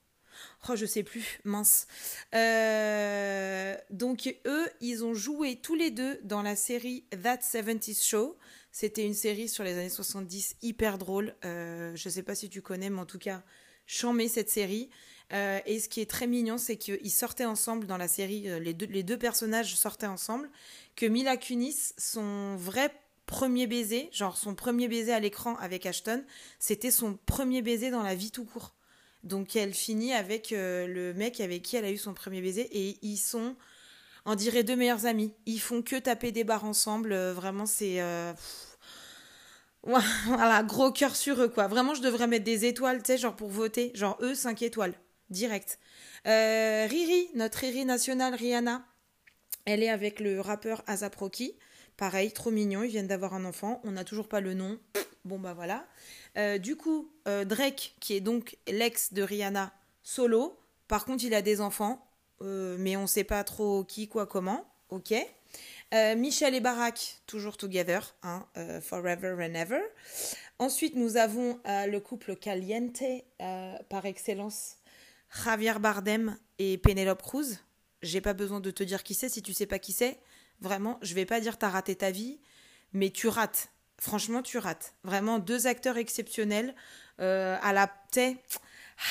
Oh, 0.70 0.76
je 0.76 0.86
sais 0.86 1.04
plus, 1.04 1.40
mince. 1.44 1.88
Euh, 2.34 3.76
donc, 3.90 4.36
eux, 4.46 4.70
ils 4.82 5.04
ont 5.04 5.14
joué 5.14 5.58
tous 5.58 5.76
les 5.76 5.92
deux 5.92 6.20
dans 6.24 6.42
la 6.42 6.56
série 6.56 7.06
That 7.24 7.38
70s 7.38 8.06
Show. 8.08 8.38
C'était 8.72 9.06
une 9.06 9.14
série 9.14 9.48
sur 9.48 9.64
les 9.64 9.74
années 9.74 9.90
70 9.90 10.58
hyper 10.62 10.98
drôle. 10.98 11.36
Euh, 11.46 11.96
je 11.96 12.10
sais 12.10 12.24
pas 12.24 12.36
si 12.36 12.50
tu 12.50 12.62
connais, 12.62 12.90
mais 12.90 13.00
en 13.00 13.06
tout 13.06 13.20
cas, 13.20 13.44
chambé 13.86 14.28
cette 14.28 14.50
série. 14.50 14.90
Euh, 15.34 15.60
et 15.66 15.80
ce 15.80 15.90
qui 15.90 16.02
est 16.02 16.10
très 16.10 16.28
mignon, 16.28 16.58
c'est 16.58 16.78
qu'ils 16.78 17.12
sortaient 17.12 17.46
ensemble 17.46 17.88
dans 17.88 17.98
la 17.98 18.08
série, 18.08 18.48
deux, 18.74 18.86
les 18.86 19.04
deux 19.04 19.18
personnages 19.18 19.76
sortaient 19.76 20.06
ensemble. 20.08 20.50
Que 20.96 21.06
Mila 21.06 21.38
Kunis, 21.38 21.94
son 21.98 22.56
vrai 22.58 22.92
premier 23.26 23.68
baiser, 23.68 24.10
genre 24.12 24.38
son 24.38 24.56
premier 24.56 24.88
baiser 24.88 25.14
à 25.14 25.20
l'écran 25.20 25.56
avec 25.58 25.86
Ashton, 25.86 26.24
c'était 26.60 26.92
son 26.92 27.18
premier 27.26 27.62
baiser 27.62 27.90
dans 27.92 28.04
la 28.04 28.16
vie 28.16 28.32
tout 28.32 28.46
court. 28.46 28.74
Donc 29.26 29.56
elle 29.56 29.74
finit 29.74 30.14
avec 30.14 30.52
euh, 30.52 30.88
le 30.88 31.14
mec 31.14 31.42
avec 31.42 31.64
qui 31.64 31.76
elle 31.76 31.86
a 31.86 31.92
eu 31.92 31.98
son 31.98 32.14
premier 32.14 32.42
baiser 32.42 32.70
et 32.72 32.98
ils 33.02 33.18
sont, 33.18 33.56
on 34.26 34.36
dirait 34.36 34.64
deux 34.64 34.76
meilleurs 34.76 35.08
amis. 35.08 35.34
Ils 35.48 35.60
font 35.60 35.82
que 35.82 35.96
taper 35.96 36.32
des 36.32 36.44
barres 36.44 36.66
ensemble. 36.66 37.12
Euh, 37.12 37.34
vraiment, 37.34 37.66
c'est 37.66 38.02
euh, 38.02 38.34
voilà, 39.84 40.62
gros 40.64 40.92
cœur 40.92 41.16
sur 41.16 41.42
eux 41.42 41.50
quoi. 41.50 41.68
Vraiment, 41.68 41.96
je 41.96 42.04
devrais 42.04 42.28
mettre 42.28 42.46
des 42.46 42.66
étoiles, 42.66 43.02
tu 43.02 43.08
sais, 43.08 43.18
genre 43.18 43.36
pour 43.36 43.50
voter, 43.50 43.92
genre 43.96 44.18
eux 44.22 44.36
5 44.36 44.62
étoiles 44.62 44.94
direct. 45.32 45.80
Riri, 46.26 47.30
notre 47.34 47.60
Riri 47.60 47.84
nationale 47.84 48.36
Rihanna, 48.36 48.86
elle 49.66 49.82
est 49.82 49.90
avec 49.90 50.20
le 50.20 50.40
rappeur 50.40 50.84
Azaproki. 50.86 51.58
Pareil, 51.98 52.32
trop 52.32 52.52
mignon, 52.52 52.84
ils 52.84 52.90
viennent 52.90 53.08
d'avoir 53.08 53.34
un 53.34 53.46
enfant. 53.46 53.82
On 53.84 53.92
n'a 53.92 54.04
toujours 54.04 54.28
pas 54.28 54.40
le 54.40 54.54
nom. 54.54 54.78
Bon 55.24 55.40
bah 55.40 55.54
voilà. 55.54 55.88
Euh, 56.38 56.58
du 56.58 56.76
coup, 56.76 57.12
euh, 57.28 57.46
Drake, 57.46 57.96
qui 58.00 58.14
est 58.14 58.22
donc 58.22 58.58
l'ex 58.68 59.14
de 59.14 59.22
Rihanna, 59.22 59.74
solo. 60.04 60.60
Par 60.88 61.06
contre, 61.06 61.24
il 61.24 61.34
a 61.34 61.42
des 61.42 61.62
enfants, 61.62 62.06
euh, 62.42 62.76
mais 62.80 62.98
on 62.98 63.04
ne 63.04 63.08
sait 63.08 63.24
pas 63.24 63.44
trop 63.44 63.84
qui, 63.84 64.08
quoi, 64.08 64.26
comment. 64.26 64.66
Ok. 64.90 65.14
Michel 66.18 66.54
et 66.56 66.60
Barack, 66.60 67.22
toujours 67.26 67.56
together, 67.56 68.16
hein, 68.22 68.46
forever 68.82 69.34
and 69.40 69.54
ever. 69.54 69.80
Ensuite, 70.60 70.94
nous 70.96 71.16
avons 71.16 71.58
le 71.66 72.00
couple 72.00 72.36
Caliente, 72.36 73.02
par 73.88 74.06
excellence, 74.06 74.76
Javier 75.46 75.80
Bardem 75.80 76.38
et 76.60 76.78
Penelope 76.78 77.22
Cruz. 77.22 77.60
J'ai 78.02 78.20
pas 78.20 78.34
besoin 78.34 78.60
de 78.60 78.72
te 78.72 78.84
dire 78.84 79.04
qui 79.04 79.14
c'est 79.14 79.30
si 79.30 79.42
tu 79.42 79.54
sais 79.54 79.68
pas 79.68 79.80
qui 79.80 79.94
c'est. 79.94 80.20
Vraiment, 80.60 81.00
je 81.02 81.14
vais 81.14 81.26
pas 81.26 81.40
dire 81.40 81.58
t'as 81.58 81.70
raté 81.70 81.96
ta 81.96 82.12
vie, 82.12 82.42
mais 82.92 83.10
tu 83.10 83.30
rates 83.30 83.70
franchement, 84.00 84.42
tu 84.42 84.58
rates. 84.58 84.94
Vraiment, 85.04 85.40
deux 85.40 85.68
acteurs 85.68 85.98
exceptionnels. 85.98 86.76
Euh, 87.22 87.58
à 87.62 87.72
la 87.72 87.90
tête. 88.12 88.60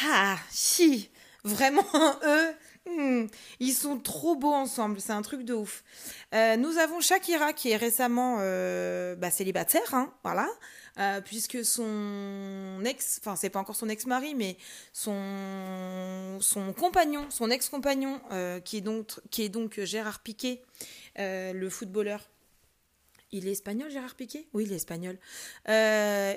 Ah, 0.04 0.36
si 0.50 1.10
Vraiment, 1.42 1.84
eux, 2.24 2.54
hmm, 2.86 3.26
ils 3.60 3.72
sont 3.72 3.98
trop 3.98 4.36
beaux 4.36 4.52
ensemble. 4.52 5.00
C'est 5.00 5.12
un 5.12 5.22
truc 5.22 5.42
de 5.42 5.54
ouf. 5.54 5.84
Euh, 6.34 6.56
nous 6.56 6.78
avons 6.78 7.00
Shakira 7.00 7.52
qui 7.52 7.70
est 7.70 7.76
récemment 7.76 8.38
euh, 8.40 9.14
bah, 9.14 9.30
célibataire, 9.30 9.94
hein, 9.94 10.12
voilà. 10.22 10.48
puisque 11.24 11.64
son 11.64 12.82
ex, 12.84 13.20
enfin 13.20 13.36
c'est 13.36 13.50
pas 13.50 13.58
encore 13.58 13.76
son 13.76 13.88
ex-mari, 13.88 14.34
mais 14.34 14.56
son 14.92 16.38
compagnon, 16.78 17.26
son 17.30 17.50
ex-compagnon, 17.50 18.20
qui 18.64 18.82
qui 19.30 19.42
est 19.42 19.48
donc 19.48 19.80
Gérard 19.80 20.20
Piquet, 20.20 20.62
le 21.16 21.68
footballeur, 21.68 22.20
il 23.32 23.48
est 23.48 23.52
espagnol, 23.52 23.90
Gérard 23.90 24.14
Piquet 24.14 24.46
Oui, 24.52 24.64
il 24.64 24.72
est 24.72 24.76
espagnol. 24.76 25.18
Euh, 25.68 26.34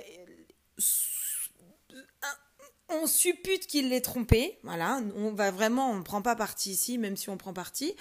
on 2.90 3.06
suppute 3.06 3.68
qu'il 3.68 3.90
l'ait 3.90 4.02
trompé. 4.02 4.58
Voilà, 4.64 5.02
on 5.16 5.32
va 5.32 5.52
vraiment, 5.52 5.92
on 5.92 5.98
ne 5.98 6.04
prend 6.04 6.22
pas 6.22 6.36
parti 6.36 6.72
ici, 6.72 6.98
même 6.98 7.18
si 7.18 7.30
on 7.30 7.38
prend 7.38 7.54
parti. 7.54 7.96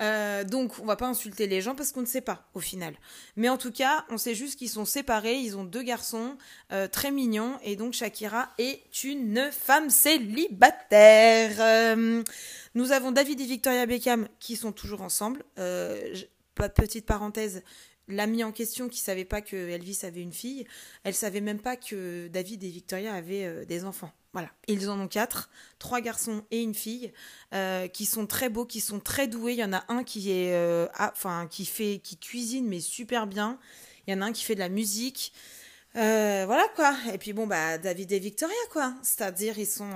Euh, 0.00 0.44
donc, 0.44 0.78
on 0.78 0.84
va 0.84 0.94
pas 0.94 1.08
insulter 1.08 1.48
les 1.48 1.60
gens 1.60 1.74
parce 1.74 1.90
qu'on 1.90 2.02
ne 2.02 2.06
sait 2.06 2.20
pas 2.20 2.48
au 2.54 2.60
final. 2.60 2.94
Mais 3.36 3.48
en 3.48 3.58
tout 3.58 3.72
cas, 3.72 4.04
on 4.10 4.16
sait 4.16 4.34
juste 4.34 4.58
qu'ils 4.58 4.70
sont 4.70 4.84
séparés. 4.84 5.38
Ils 5.38 5.56
ont 5.56 5.64
deux 5.64 5.82
garçons 5.82 6.36
euh, 6.72 6.86
très 6.86 7.10
mignons 7.10 7.58
et 7.64 7.74
donc 7.74 7.94
Shakira 7.94 8.50
est 8.58 9.02
une 9.02 9.50
femme 9.50 9.90
célibataire. 9.90 11.96
nous 12.74 12.92
avons 12.92 13.10
David 13.10 13.40
et 13.40 13.46
Victoria 13.46 13.86
Beckham 13.86 14.28
qui 14.38 14.56
sont 14.56 14.72
toujours 14.72 15.02
ensemble. 15.02 15.44
petite 16.54 17.06
parenthèse, 17.06 17.62
l'amie 18.08 18.44
en 18.44 18.52
question 18.52 18.88
qui 18.88 18.98
savait 18.98 19.24
pas 19.24 19.40
que 19.40 19.56
Elvis 19.56 20.00
avait 20.02 20.22
une 20.22 20.32
fille, 20.32 20.66
elle 21.04 21.14
savait 21.14 21.40
même 21.40 21.60
pas 21.60 21.76
que 21.76 22.28
David 22.28 22.64
et 22.64 22.68
Victoria 22.68 23.14
avaient 23.14 23.44
euh, 23.44 23.64
des 23.64 23.84
enfants. 23.84 24.10
Voilà, 24.32 24.50
ils 24.66 24.90
en 24.90 25.00
ont 25.00 25.08
quatre, 25.08 25.50
trois 25.78 26.00
garçons 26.00 26.44
et 26.50 26.62
une 26.62 26.74
fille, 26.74 27.12
euh, 27.54 27.88
qui 27.88 28.04
sont 28.04 28.26
très 28.26 28.48
beaux, 28.48 28.66
qui 28.66 28.80
sont 28.80 29.00
très 29.00 29.26
doués. 29.26 29.52
Il 29.52 29.58
y 29.58 29.64
en 29.64 29.72
a 29.72 29.84
un 29.88 30.04
qui 30.04 30.30
est, 30.30 30.54
euh, 30.54 30.86
enfin, 30.98 31.46
qui 31.50 31.64
fait, 31.64 32.00
qui 32.02 32.18
cuisine 32.18 32.66
mais 32.66 32.80
super 32.80 33.26
bien. 33.26 33.58
Il 34.06 34.14
y 34.14 34.16
en 34.16 34.22
a 34.22 34.26
un 34.26 34.32
qui 34.32 34.44
fait 34.44 34.54
de 34.54 34.60
la 34.60 34.68
musique. 34.68 35.32
voilà 35.94 36.66
quoi. 36.76 36.94
Et 37.12 37.18
puis 37.18 37.32
bon 37.32 37.46
bah 37.46 37.78
David 37.78 38.12
et 38.12 38.18
Victoria 38.18 38.54
quoi. 38.70 38.94
C'est-à-dire 39.02 39.58
ils 39.58 39.66
sont, 39.66 39.90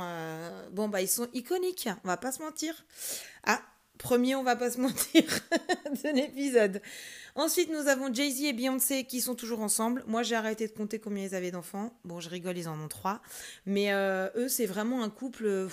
bon 0.73 0.89
bah 0.89 1.01
ils 1.01 1.09
sont 1.09 1.29
iconiques. 1.35 1.89
On 2.05 2.09
va 2.09 2.17
pas 2.17 2.33
se 2.33 2.43
mentir. 2.43 2.85
Ah 3.45 3.63
premier, 4.03 4.35
on 4.35 4.43
va 4.43 4.57
pas 4.57 4.71
se 4.71 4.81
mentir, 4.81 5.25
de 6.03 6.15
l'épisode. 6.15 6.83
Ensuite, 7.35 7.71
nous 7.71 7.89
avons 7.89 8.13
Jay-Z 8.13 8.43
et 8.43 8.53
Beyoncé 8.53 9.05
qui 9.05 9.21
sont 9.21 9.35
toujours 9.35 9.61
ensemble. 9.61 10.05
Moi, 10.07 10.23
j'ai 10.23 10.35
arrêté 10.35 10.67
de 10.67 10.73
compter 10.73 10.99
combien 10.99 11.25
ils 11.25 11.35
avaient 11.35 11.51
d'enfants. 11.51 11.99
Bon, 12.05 12.21
je 12.21 12.29
rigole, 12.29 12.59
ils 12.59 12.69
en 12.69 12.79
ont 12.79 12.89
trois. 12.89 13.23
Mais 13.65 13.93
euh, 13.93 14.29
eux, 14.37 14.49
c'est 14.49 14.67
vraiment 14.67 15.03
un 15.03 15.11
couple. 15.11 15.69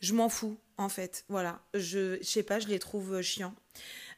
je 0.00 0.14
m'en 0.14 0.28
fous, 0.30 0.56
en 0.78 0.88
fait. 0.88 1.24
Voilà. 1.28 1.60
Je, 1.74 2.16
je 2.20 2.26
sais 2.26 2.42
pas, 2.42 2.60
je 2.60 2.68
les 2.68 2.78
trouve 2.78 3.14
euh, 3.16 3.22
chiants. 3.22 3.54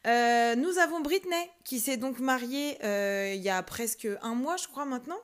Euh, 0.07 0.55
nous 0.55 0.79
avons 0.79 1.01
Britney 1.01 1.51
qui 1.65 1.81
s'est 1.81 1.97
donc 1.97 2.19
mariée 2.19 2.77
euh, 2.85 3.33
il 3.35 3.43
y 3.43 3.49
a 3.49 3.63
presque 3.63 4.07
un 4.21 4.35
mois, 4.35 4.57
je 4.57 4.69
crois 4.69 4.85
maintenant, 4.85 5.19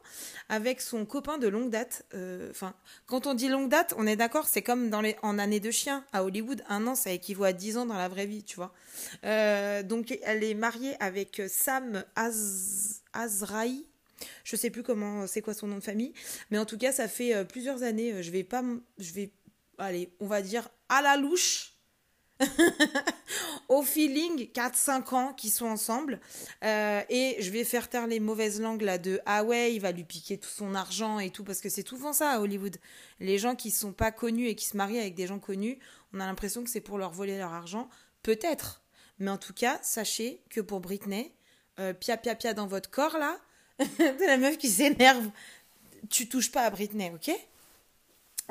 avec 0.48 0.80
son 0.80 1.04
copain 1.04 1.36
de 1.36 1.48
longue 1.48 1.70
date. 1.70 2.06
Euh, 2.14 2.50
enfin, 2.50 2.74
quand 3.06 3.26
on 3.26 3.34
dit 3.34 3.48
longue 3.48 3.68
date, 3.68 3.94
on 3.98 4.06
est 4.06 4.16
d'accord, 4.16 4.48
c'est 4.48 4.62
comme 4.62 4.90
en 5.22 5.38
année 5.38 5.60
de 5.60 5.70
chien 5.70 6.04
à 6.12 6.24
Hollywood, 6.24 6.64
un 6.68 6.86
an 6.86 6.94
ça 6.94 7.10
équivaut 7.10 7.44
à 7.44 7.52
dix 7.52 7.76
ans 7.76 7.84
dans 7.84 7.96
la 7.96 8.08
vraie 8.08 8.26
vie, 8.26 8.42
tu 8.42 8.56
vois. 8.56 8.72
donc 9.82 10.18
elle 10.22 10.44
est 10.44 10.54
mariée 10.54 10.96
avec 11.00 11.42
Sam 11.48 12.04
Az 12.16 13.02
Azraï. 13.12 13.84
Je 14.44 14.56
sais 14.56 14.70
plus 14.70 14.82
comment, 14.82 15.26
c'est 15.26 15.40
quoi 15.40 15.54
son 15.54 15.66
nom 15.66 15.76
de 15.76 15.82
famille, 15.82 16.12
mais 16.50 16.58
en 16.58 16.66
tout 16.66 16.76
cas 16.78 16.92
ça 16.92 17.08
fait 17.08 17.44
plusieurs 17.44 17.82
années. 17.82 18.22
Je 18.22 18.30
vais 18.30 18.44
pas, 18.44 18.62
je 18.98 19.12
vais, 19.12 19.30
allez, 19.78 20.10
on 20.20 20.26
va 20.26 20.40
dire 20.40 20.68
à 20.88 21.02
la 21.02 21.16
louche 21.16 21.79
au 23.68 23.82
feeling 23.82 24.48
4-5 24.52 25.14
ans 25.14 25.32
qui 25.32 25.50
sont 25.50 25.66
ensemble 25.66 26.20
euh, 26.64 27.02
et 27.08 27.36
je 27.40 27.50
vais 27.50 27.64
faire 27.64 27.88
taire 27.88 28.06
les 28.06 28.20
mauvaises 28.20 28.60
langues 28.60 28.82
là 28.82 28.98
de 28.98 29.20
ah 29.26 29.44
ouais 29.44 29.74
il 29.74 29.80
va 29.80 29.92
lui 29.92 30.04
piquer 30.04 30.38
tout 30.38 30.48
son 30.48 30.74
argent 30.74 31.18
et 31.18 31.30
tout 31.30 31.44
parce 31.44 31.60
que 31.60 31.68
c'est 31.68 31.86
souvent 31.86 32.12
ça 32.12 32.30
à 32.30 32.40
Hollywood. 32.40 32.76
Les 33.20 33.38
gens 33.38 33.54
qui 33.54 33.70
sont 33.70 33.92
pas 33.92 34.10
connus 34.10 34.48
et 34.48 34.54
qui 34.54 34.66
se 34.66 34.76
marient 34.76 34.98
avec 34.98 35.14
des 35.14 35.26
gens 35.26 35.38
connus 35.38 35.78
on 36.12 36.20
a 36.20 36.26
l'impression 36.26 36.64
que 36.64 36.70
c'est 36.70 36.80
pour 36.80 36.98
leur 36.98 37.12
voler 37.12 37.38
leur 37.38 37.52
argent. 37.52 37.88
Peut-être. 38.22 38.82
Mais 39.18 39.30
en 39.30 39.38
tout 39.38 39.54
cas 39.54 39.78
sachez 39.82 40.42
que 40.50 40.60
pour 40.60 40.80
Britney 40.80 41.32
euh, 41.78 41.92
pia 41.92 42.16
pia 42.16 42.34
pia 42.34 42.54
dans 42.54 42.66
votre 42.66 42.90
corps 42.90 43.18
là 43.18 43.36
de 43.78 44.26
la 44.26 44.36
meuf 44.36 44.58
qui 44.58 44.68
s'énerve 44.68 45.30
tu 46.08 46.28
touches 46.28 46.50
pas 46.50 46.62
à 46.62 46.70
Britney 46.70 47.12
ok? 47.14 47.30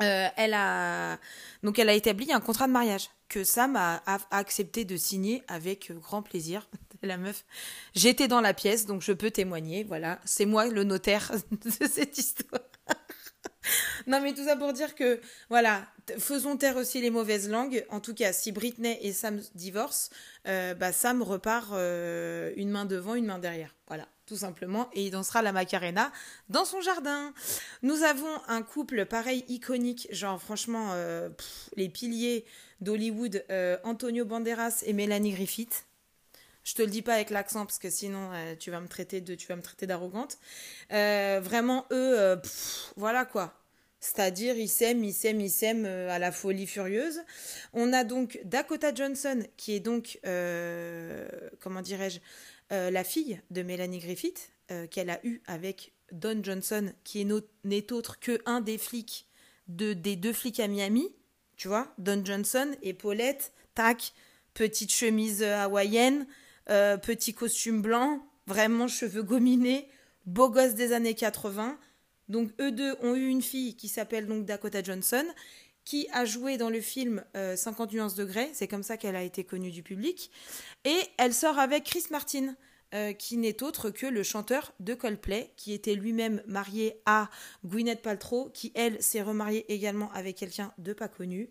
Euh, 0.02 0.28
elle 0.36 0.54
a 0.54 1.18
donc 1.62 1.78
elle 1.78 1.88
a 1.88 1.94
établi 1.94 2.32
un 2.32 2.40
contrat 2.40 2.66
de 2.66 2.72
mariage 2.72 3.10
que 3.28 3.44
Sam 3.44 3.76
a, 3.76 4.02
accepté 4.30 4.84
de 4.84 4.96
signer 4.96 5.42
avec 5.48 5.92
grand 5.92 6.22
plaisir. 6.22 6.68
La 7.02 7.16
meuf, 7.16 7.46
j'étais 7.94 8.28
dans 8.28 8.42
la 8.42 8.52
pièce 8.52 8.86
donc 8.86 9.02
je 9.02 9.12
peux 9.12 9.30
témoigner. 9.30 9.84
Voilà, 9.84 10.20
c'est 10.24 10.46
moi 10.46 10.66
le 10.66 10.84
notaire 10.84 11.32
de 11.50 11.86
cette 11.86 12.18
histoire. 12.18 12.60
Non 14.06 14.20
mais 14.20 14.32
tout 14.32 14.44
ça 14.44 14.56
pour 14.56 14.72
dire 14.72 14.94
que 14.94 15.20
voilà, 15.48 15.86
faisons 16.18 16.56
taire 16.56 16.76
aussi 16.76 17.00
les 17.00 17.10
mauvaises 17.10 17.48
langues. 17.48 17.84
En 17.90 18.00
tout 18.00 18.14
cas, 18.14 18.32
si 18.32 18.52
Britney 18.52 18.98
et 19.02 19.12
Sam 19.12 19.40
divorcent, 19.54 20.10
euh, 20.46 20.74
bah 20.74 20.92
Sam 20.92 21.22
repart 21.22 21.70
euh, 21.72 22.52
une 22.56 22.70
main 22.70 22.84
devant, 22.84 23.14
une 23.14 23.26
main 23.26 23.38
derrière. 23.38 23.74
Voilà 23.88 24.06
tout 24.26 24.36
simplement, 24.36 24.88
et 24.92 25.06
il 25.06 25.10
dansera 25.10 25.42
la 25.42 25.50
Macarena 25.50 26.12
dans 26.48 26.64
son 26.64 26.80
jardin. 26.80 27.34
Nous 27.82 28.04
avons 28.04 28.30
un 28.46 28.62
couple 28.62 29.04
pareil 29.04 29.44
iconique, 29.48 30.06
genre 30.12 30.40
franchement 30.40 30.90
euh, 30.92 31.28
les 31.74 31.88
piliers 31.88 32.44
d'Hollywood, 32.80 33.44
Antonio 33.82 34.24
Banderas 34.24 34.84
et 34.86 34.92
Melanie 34.92 35.32
Griffith. 35.32 35.84
Je 36.70 36.74
te 36.74 36.82
le 36.82 36.88
dis 36.88 37.02
pas 37.02 37.14
avec 37.14 37.30
l'accent 37.30 37.66
parce 37.66 37.78
que 37.78 37.90
sinon 37.90 38.30
euh, 38.32 38.54
tu 38.54 38.70
vas 38.70 38.80
me 38.80 38.86
traiter 38.86 39.20
de 39.20 39.34
tu 39.34 39.48
vas 39.48 39.56
me 39.56 39.62
traiter 39.62 39.86
d'arrogante. 39.86 40.38
vraiment 40.90 41.86
eux, 41.90 42.40
voilà 42.96 43.24
quoi. 43.24 43.56
C'est-à-dire, 44.02 44.56
ils 44.56 44.68
s'aiment, 44.68 45.04
ils 45.04 45.12
s'aiment, 45.12 45.42
ils 45.42 45.50
s'aiment 45.50 45.84
à 45.84 46.18
la 46.18 46.32
folie 46.32 46.66
furieuse. 46.66 47.20
On 47.74 47.92
a 47.92 48.02
donc 48.02 48.40
Dakota 48.44 48.94
Johnson, 48.94 49.42
qui 49.58 49.74
est 49.74 49.80
donc, 49.80 50.20
comment 51.60 51.82
dirais-je, 51.82 52.20
euh, 52.72 52.90
la 52.90 53.02
fille 53.02 53.40
de 53.50 53.62
Mélanie 53.62 53.98
Griffith, 53.98 54.52
euh, 54.70 54.86
qu'elle 54.86 55.10
a 55.10 55.18
eue 55.24 55.42
avec 55.46 55.92
Don 56.12 56.40
Johnson, 56.42 56.92
qui 57.02 57.26
n'est 57.64 57.92
autre 57.92 58.20
que 58.20 58.40
un 58.46 58.60
des 58.60 58.78
flics 58.78 59.26
de, 59.66 59.92
des 59.92 60.14
deux 60.14 60.32
flics 60.32 60.60
à 60.60 60.68
Miami, 60.68 61.08
tu 61.56 61.66
vois, 61.66 61.92
Don 61.98 62.24
Johnson 62.24 62.70
et 62.82 62.96
tac, 63.74 64.12
petite 64.54 64.92
chemise 64.92 65.42
hawaïenne, 65.42 66.26
euh, 66.70 66.96
petit 66.96 67.34
costume 67.34 67.82
blanc, 67.82 68.24
vraiment 68.46 68.88
cheveux 68.88 69.22
gominés, 69.22 69.88
beau 70.26 70.48
gosse 70.50 70.74
des 70.74 70.92
années 70.92 71.14
80. 71.14 71.78
Donc 72.28 72.50
eux 72.60 72.72
deux 72.72 72.94
ont 73.02 73.14
eu 73.14 73.28
une 73.28 73.42
fille 73.42 73.76
qui 73.76 73.88
s'appelle 73.88 74.26
donc 74.26 74.44
Dakota 74.44 74.82
Johnson, 74.82 75.24
qui 75.84 76.08
a 76.12 76.24
joué 76.24 76.56
dans 76.56 76.70
le 76.70 76.80
film 76.80 77.24
50 77.34 77.92
nuances 77.92 78.14
de 78.14 78.28
c'est 78.52 78.68
comme 78.68 78.82
ça 78.82 78.96
qu'elle 78.96 79.16
a 79.16 79.22
été 79.22 79.42
connue 79.42 79.70
du 79.70 79.82
public. 79.82 80.30
Et 80.84 81.00
elle 81.16 81.34
sort 81.34 81.58
avec 81.58 81.84
Chris 81.84 82.04
Martin, 82.10 82.54
euh, 82.92 83.12
qui 83.12 83.36
n'est 83.36 83.62
autre 83.62 83.90
que 83.90 84.06
le 84.06 84.24
chanteur 84.24 84.72
de 84.80 84.94
Coldplay, 84.94 85.52
qui 85.56 85.72
était 85.72 85.94
lui-même 85.94 86.42
marié 86.48 87.00
à 87.06 87.30
Gwyneth 87.64 88.02
Paltrow, 88.02 88.50
qui 88.52 88.72
elle 88.74 89.00
s'est 89.00 89.22
remariée 89.22 89.64
également 89.72 90.10
avec 90.12 90.36
quelqu'un 90.36 90.72
de 90.76 90.92
pas 90.92 91.06
connu. 91.06 91.50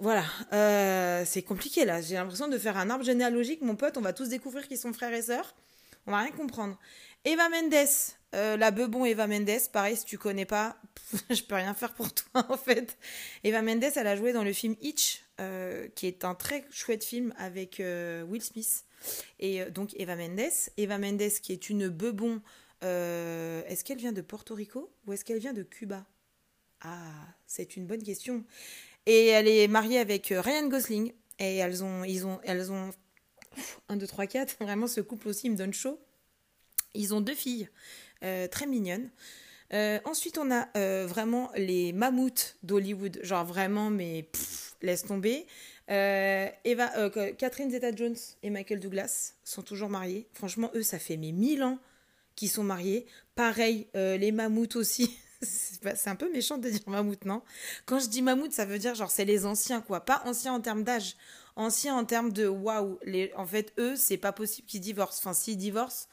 Voilà, 0.00 0.24
euh, 0.52 1.24
c'est 1.26 1.42
compliqué 1.42 1.84
là. 1.84 2.00
J'ai 2.00 2.14
l'impression 2.14 2.48
de 2.48 2.58
faire 2.58 2.76
un 2.76 2.90
arbre 2.90 3.04
généalogique, 3.04 3.62
mon 3.62 3.76
pote. 3.76 3.96
On 3.96 4.00
va 4.00 4.12
tous 4.12 4.28
découvrir 4.28 4.66
qu'ils 4.68 4.78
sont 4.78 4.92
frères 4.92 5.12
et 5.12 5.22
sœurs. 5.22 5.54
On 6.06 6.12
va 6.12 6.20
rien 6.20 6.32
comprendre. 6.32 6.78
Eva 7.24 7.48
Mendes, 7.48 7.74
euh, 8.34 8.56
la 8.56 8.70
bebon 8.70 9.04
Eva 9.04 9.26
Mendes, 9.26 9.58
pareil, 9.72 9.96
si 9.96 10.04
tu 10.04 10.18
connais 10.18 10.46
pas, 10.46 10.76
je 11.30 11.42
peux 11.42 11.56
rien 11.56 11.74
faire 11.74 11.94
pour 11.94 12.12
toi 12.12 12.46
en 12.48 12.56
fait. 12.56 12.96
Eva 13.44 13.62
Mendes, 13.62 13.84
elle 13.94 14.06
a 14.06 14.16
joué 14.16 14.32
dans 14.32 14.44
le 14.44 14.52
film 14.52 14.76
Hitch, 14.80 15.24
qui 15.94 16.06
est 16.06 16.24
un 16.24 16.34
très 16.34 16.64
chouette 16.70 17.04
film 17.04 17.34
avec 17.38 17.80
Will 17.80 18.42
Smith. 18.42 18.84
Et 19.38 19.62
euh, 19.62 19.70
donc 19.70 19.94
Eva 19.96 20.16
Mendes. 20.16 20.50
Eva 20.76 20.98
Mendes 20.98 21.30
qui 21.42 21.52
est 21.52 21.70
une 21.70 21.88
bebon. 21.88 22.42
Euh, 22.84 23.62
est-ce 23.66 23.84
qu'elle 23.84 23.98
vient 23.98 24.12
de 24.12 24.20
Porto 24.20 24.54
Rico 24.54 24.92
ou 25.06 25.12
est-ce 25.12 25.24
qu'elle 25.24 25.38
vient 25.38 25.52
de 25.52 25.62
Cuba? 25.62 26.06
Ah, 26.80 27.26
c'est 27.46 27.76
une 27.76 27.86
bonne 27.86 28.02
question. 28.02 28.44
Et 29.08 29.26
elle 29.26 29.48
est 29.48 29.66
mariée 29.66 29.98
avec 29.98 30.30
euh, 30.30 30.40
Ryan 30.40 30.68
Gosling. 30.68 31.12
Et 31.40 31.56
elles 31.56 31.82
ont, 31.82 32.04
ils 32.04 32.26
ont, 32.26 32.38
elles 32.44 32.70
ont 32.70 32.92
1, 33.88 33.96
2, 33.96 34.06
3, 34.06 34.26
4. 34.26 34.56
Vraiment, 34.60 34.86
ce 34.86 35.00
couple 35.00 35.28
aussi 35.28 35.50
me 35.50 35.56
donne 35.56 35.72
chaud. 35.72 35.98
Ils 36.94 37.14
ont 37.14 37.20
deux 37.20 37.34
filles 37.34 37.68
très 38.50 38.66
mignonnes. 38.66 39.10
ensuite, 40.04 40.38
on 40.38 40.50
a 40.50 40.66
vraiment 41.06 41.52
les 41.54 41.92
mammouths 41.92 42.56
d'Hollywood. 42.64 43.20
Genre 43.22 43.44
vraiment, 43.44 43.90
mais 43.90 44.28
laisse 44.82 45.04
tomber. 45.04 45.46
Euh, 45.90 46.48
Eva, 46.64 46.90
euh, 46.98 47.32
Catherine 47.32 47.70
Zeta-Jones 47.70 48.16
et 48.42 48.50
Michael 48.50 48.80
Douglas 48.80 49.34
sont 49.44 49.62
toujours 49.62 49.88
mariés. 49.88 50.28
Franchement, 50.32 50.70
eux, 50.74 50.82
ça 50.82 50.98
fait 50.98 51.16
mes 51.16 51.32
mille 51.32 51.62
ans 51.62 51.78
qu'ils 52.34 52.50
sont 52.50 52.62
mariés. 52.62 53.06
Pareil, 53.34 53.86
euh, 53.96 54.16
les 54.16 54.32
mammouths 54.32 54.76
aussi. 54.76 55.16
c'est 55.42 56.08
un 56.08 56.16
peu 56.16 56.30
méchant 56.32 56.58
de 56.58 56.68
dire 56.68 56.80
mammouth, 56.86 57.24
non? 57.24 57.42
Quand 57.86 58.00
je 58.00 58.08
dis 58.08 58.22
mammouth, 58.22 58.52
ça 58.52 58.64
veut 58.64 58.78
dire 58.78 58.94
genre 58.94 59.10
c'est 59.10 59.24
les 59.24 59.46
anciens, 59.46 59.80
quoi. 59.80 60.04
Pas 60.04 60.22
anciens 60.24 60.54
en 60.54 60.60
termes 60.60 60.84
d'âge, 60.84 61.16
anciens 61.56 61.94
en 61.96 62.04
termes 62.04 62.32
de 62.32 62.46
waouh. 62.46 62.98
En 63.36 63.46
fait, 63.46 63.72
eux, 63.78 63.96
c'est 63.96 64.16
pas 64.18 64.32
possible 64.32 64.66
qu'ils 64.66 64.80
divorcent. 64.80 65.20
Enfin, 65.22 65.34
s'ils 65.34 65.56
divorcent, 65.56 66.08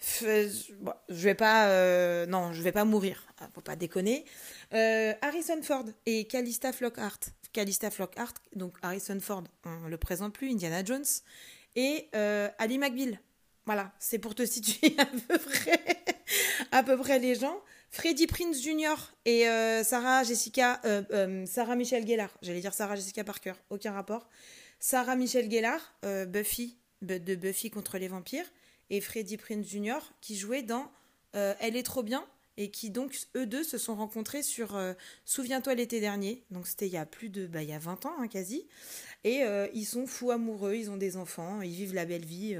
je 0.00 0.94
vais 1.08 1.34
pas, 1.34 2.26
non, 2.26 2.52
je 2.52 2.62
vais 2.62 2.72
pas 2.72 2.84
mourir. 2.84 3.24
Ah, 3.40 3.48
faut 3.54 3.60
pas 3.60 3.76
déconner. 3.76 4.24
Harrison 4.72 5.62
Ford 5.62 5.86
et 6.06 6.26
Calista 6.26 6.72
Flockhart 6.72 7.20
Calista 7.52 7.90
Flockhart, 7.90 8.34
donc 8.56 8.76
Harrison 8.82 9.18
Ford, 9.20 9.44
on 9.64 9.88
le 9.88 9.96
présente 9.98 10.32
plus, 10.32 10.50
Indiana 10.50 10.84
Jones, 10.84 11.04
et 11.76 12.08
euh, 12.14 12.48
Ali 12.58 12.78
McBeal. 12.78 13.20
Voilà, 13.66 13.92
c'est 13.98 14.18
pour 14.18 14.34
te 14.34 14.44
situer 14.44 14.94
à 14.98 15.06
peu 15.06 15.38
près, 15.38 15.80
à 16.72 16.82
peu 16.82 16.96
près 16.96 17.18
les 17.18 17.34
gens. 17.34 17.60
Freddie 17.92 18.26
Prince 18.26 18.60
Jr. 18.60 18.96
et 19.24 19.48
euh, 19.48 19.84
Sarah 19.84 20.24
Jessica, 20.24 20.80
euh, 20.84 21.46
Sarah 21.46 21.76
Michelle 21.76 22.06
Gellar. 22.06 22.30
J'allais 22.42 22.60
dire 22.60 22.74
Sarah 22.74 22.96
Jessica 22.96 23.22
Parker, 23.22 23.52
aucun 23.70 23.92
rapport. 23.92 24.28
Sarah 24.80 25.14
Michelle 25.14 25.48
Gellar, 25.48 25.94
Buffy, 26.26 26.76
de 27.02 27.36
Buffy 27.36 27.70
contre 27.70 27.98
les 27.98 28.08
vampires, 28.08 28.46
et 28.90 29.00
Freddie 29.00 29.36
Prince 29.36 29.68
Jr. 29.68 30.00
qui 30.20 30.36
jouait 30.36 30.62
dans 30.62 30.90
Elle 31.34 31.76
est 31.76 31.84
trop 31.84 32.02
bien, 32.02 32.26
et 32.56 32.70
qui 32.70 32.90
donc 32.90 33.16
eux 33.36 33.46
deux 33.46 33.64
se 33.64 33.78
sont 33.78 33.94
rencontrés 33.94 34.42
sur 34.42 34.76
euh, 34.76 34.92
Souviens-toi 35.24 35.74
l'été 35.74 36.00
dernier, 36.00 36.44
donc 36.50 36.66
c'était 36.66 36.86
il 36.86 36.92
y 36.92 36.98
a 36.98 37.06
plus 37.06 37.28
de 37.28 37.46
bah, 37.46 37.62
il 37.62 37.68
y 37.68 37.72
a 37.72 37.78
20 37.78 38.06
ans 38.06 38.14
hein, 38.18 38.28
quasi, 38.28 38.66
et 39.24 39.42
euh, 39.42 39.68
ils 39.74 39.86
sont 39.86 40.06
fous 40.06 40.30
amoureux, 40.30 40.74
ils 40.74 40.90
ont 40.90 40.96
des 40.96 41.16
enfants, 41.16 41.62
ils 41.62 41.72
vivent 41.72 41.94
la 41.94 42.04
belle 42.04 42.24
vie, 42.24 42.56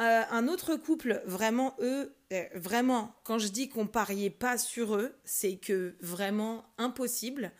euh, 0.00 0.22
un 0.30 0.48
autre 0.48 0.76
couple, 0.76 1.22
vraiment 1.26 1.74
eux, 1.80 2.14
vraiment, 2.54 3.14
quand 3.24 3.38
je 3.38 3.48
dis 3.48 3.68
qu'on 3.68 3.86
pariait 3.86 4.30
pas 4.30 4.58
sur 4.58 4.96
eux, 4.96 5.14
c'est 5.24 5.56
que 5.56 5.96
vraiment 6.00 6.64
impossible. 6.78 7.52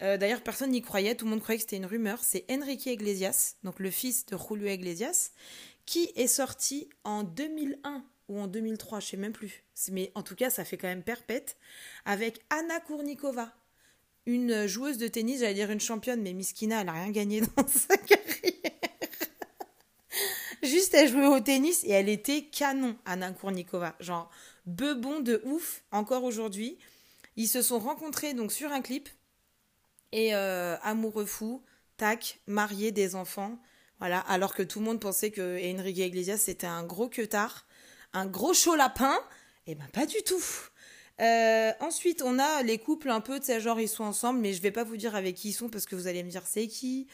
D'ailleurs, 0.00 0.40
personne 0.40 0.70
n'y 0.70 0.80
croyait, 0.80 1.14
tout 1.14 1.26
le 1.26 1.30
monde 1.30 1.42
croyait 1.42 1.58
que 1.58 1.62
c'était 1.62 1.76
une 1.76 1.84
rumeur. 1.84 2.20
C'est 2.22 2.46
Enrique 2.50 2.86
Iglesias, 2.86 3.56
donc 3.64 3.78
le 3.78 3.90
fils 3.90 4.24
de 4.24 4.36
Julio 4.38 4.66
Iglesias, 4.68 5.32
qui 5.84 6.10
est 6.16 6.26
sorti 6.26 6.88
en 7.04 7.22
2001 7.22 8.02
ou 8.30 8.40
en 8.40 8.46
2003, 8.46 9.00
je 9.00 9.06
sais 9.08 9.16
même 9.16 9.32
plus. 9.32 9.64
Mais 9.90 10.12
en 10.14 10.22
tout 10.22 10.36
cas, 10.36 10.50
ça 10.50 10.64
fait 10.64 10.78
quand 10.78 10.88
même 10.88 11.02
perpète. 11.02 11.56
Avec 12.04 12.40
Anna 12.48 12.80
Kournikova, 12.80 13.52
une 14.24 14.66
joueuse 14.66 14.98
de 14.98 15.08
tennis, 15.08 15.40
j'allais 15.40 15.54
dire 15.54 15.70
une 15.70 15.80
championne, 15.80 16.22
mais 16.22 16.32
Miskina, 16.32 16.82
elle 16.82 16.88
a 16.88 16.92
rien 16.92 17.10
gagné 17.10 17.40
dans 17.56 17.66
sa 17.66 17.96
carrière. 17.96 18.49
Juste, 20.62 20.94
elle 20.94 21.08
jouait 21.08 21.26
au 21.26 21.40
tennis 21.40 21.84
et 21.84 21.90
elle 21.90 22.08
était 22.08 22.42
canon, 22.42 22.96
Anna 23.06 23.32
Kournikova. 23.32 23.94
Genre, 24.00 24.30
bebon 24.66 25.20
de 25.20 25.40
ouf, 25.44 25.82
encore 25.90 26.24
aujourd'hui. 26.24 26.78
Ils 27.36 27.48
se 27.48 27.62
sont 27.62 27.78
rencontrés 27.78 28.34
donc 28.34 28.52
sur 28.52 28.70
un 28.72 28.82
clip. 28.82 29.08
Et 30.12 30.34
euh, 30.34 30.76
amoureux 30.82 31.24
fou, 31.24 31.62
tac, 31.96 32.40
marié, 32.46 32.92
des 32.92 33.14
enfants. 33.14 33.58
Voilà, 33.98 34.18
alors 34.20 34.54
que 34.54 34.62
tout 34.62 34.80
le 34.80 34.86
monde 34.86 35.00
pensait 35.00 35.30
que 35.30 35.58
Enrique 35.72 35.98
Iglesias 35.98 36.38
c'était 36.38 36.66
un 36.66 36.84
gros 36.84 37.08
queutard 37.08 37.66
un 38.12 38.26
gros 38.26 38.54
chaud 38.54 38.76
lapin 38.76 39.18
Eh 39.66 39.74
ben 39.74 39.86
pas 39.92 40.06
du 40.06 40.16
tout. 40.24 40.42
Euh, 41.20 41.72
ensuite, 41.80 42.22
on 42.22 42.38
a 42.38 42.62
les 42.62 42.78
couples 42.78 43.10
un 43.10 43.20
peu, 43.20 43.38
de 43.38 43.44
sais, 43.44 43.60
genre 43.60 43.78
ils 43.78 43.88
sont 43.88 44.04
ensemble, 44.04 44.40
mais 44.40 44.52
je 44.54 44.62
vais 44.62 44.70
pas 44.70 44.84
vous 44.84 44.96
dire 44.96 45.14
avec 45.14 45.36
qui 45.36 45.50
ils 45.50 45.52
sont 45.52 45.68
parce 45.68 45.84
que 45.84 45.94
vous 45.94 46.06
allez 46.06 46.22
me 46.22 46.30
dire 46.30 46.46
c'est 46.46 46.66
qui? 46.66 47.06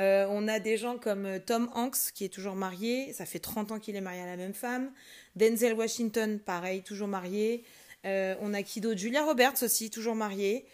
Euh, 0.00 0.26
on 0.30 0.48
a 0.48 0.58
des 0.58 0.76
gens 0.76 0.96
comme 0.96 1.26
euh, 1.26 1.38
Tom 1.38 1.70
Hanks 1.74 2.12
qui 2.14 2.24
est 2.24 2.28
toujours 2.28 2.54
marié, 2.54 3.12
ça 3.12 3.26
fait 3.26 3.38
30 3.38 3.72
ans 3.72 3.78
qu'il 3.78 3.96
est 3.96 4.00
marié 4.00 4.22
à 4.22 4.26
la 4.26 4.36
même 4.36 4.54
femme. 4.54 4.90
Denzel 5.36 5.74
Washington, 5.74 6.38
pareil, 6.38 6.82
toujours 6.82 7.08
marié. 7.08 7.64
on 8.04 8.54
a 8.54 8.62
qui 8.62 8.80
d'autre? 8.80 8.98
Julia 8.98 9.24
Roberts 9.24 9.62
aussi, 9.62 9.90
toujours 9.90 10.14
mariée. 10.14 10.64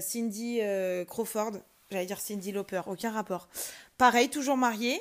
Cindy 0.00 0.60
Crawford, 1.06 1.52
J'allais 1.90 2.06
dire 2.06 2.20
Cindy 2.20 2.52
Lauper, 2.52 2.82
aucun 2.86 3.10
rapport. 3.10 3.48
Pareil, 3.98 4.28
toujours 4.28 4.56
mariés. 4.56 5.00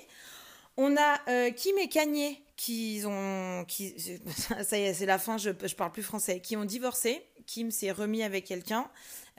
On 0.75 0.95
a 0.97 1.19
euh, 1.29 1.51
Kim 1.51 1.77
et 1.77 1.87
Kanye 1.87 2.41
qui 2.55 3.03
ont. 3.05 3.63
Qui, 3.67 3.95
ça 4.63 4.77
y 4.77 4.81
est, 4.81 4.93
c'est 4.95 5.05
la 5.05 5.19
fin, 5.19 5.37
je, 5.37 5.51
je 5.63 5.75
parle 5.75 5.91
plus 5.91 6.01
français. 6.01 6.39
Qui 6.39 6.57
ont 6.57 6.65
divorcé. 6.65 7.21
Kim 7.49 7.71
s'est 7.71 7.91
remis 7.91 8.21
avec 8.21 8.45
quelqu'un. 8.45 8.89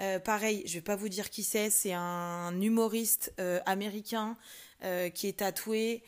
Euh, 0.00 0.18
pareil, 0.18 0.64
je 0.66 0.74
vais 0.74 0.80
pas 0.80 0.96
vous 0.96 1.08
dire 1.08 1.30
qui 1.30 1.44
c'est. 1.44 1.70
C'est 1.70 1.92
un 1.92 2.60
humoriste 2.60 3.32
euh, 3.38 3.60
américain 3.66 4.36
qui 5.14 5.28
est 5.28 5.40
tatoué 5.40 6.02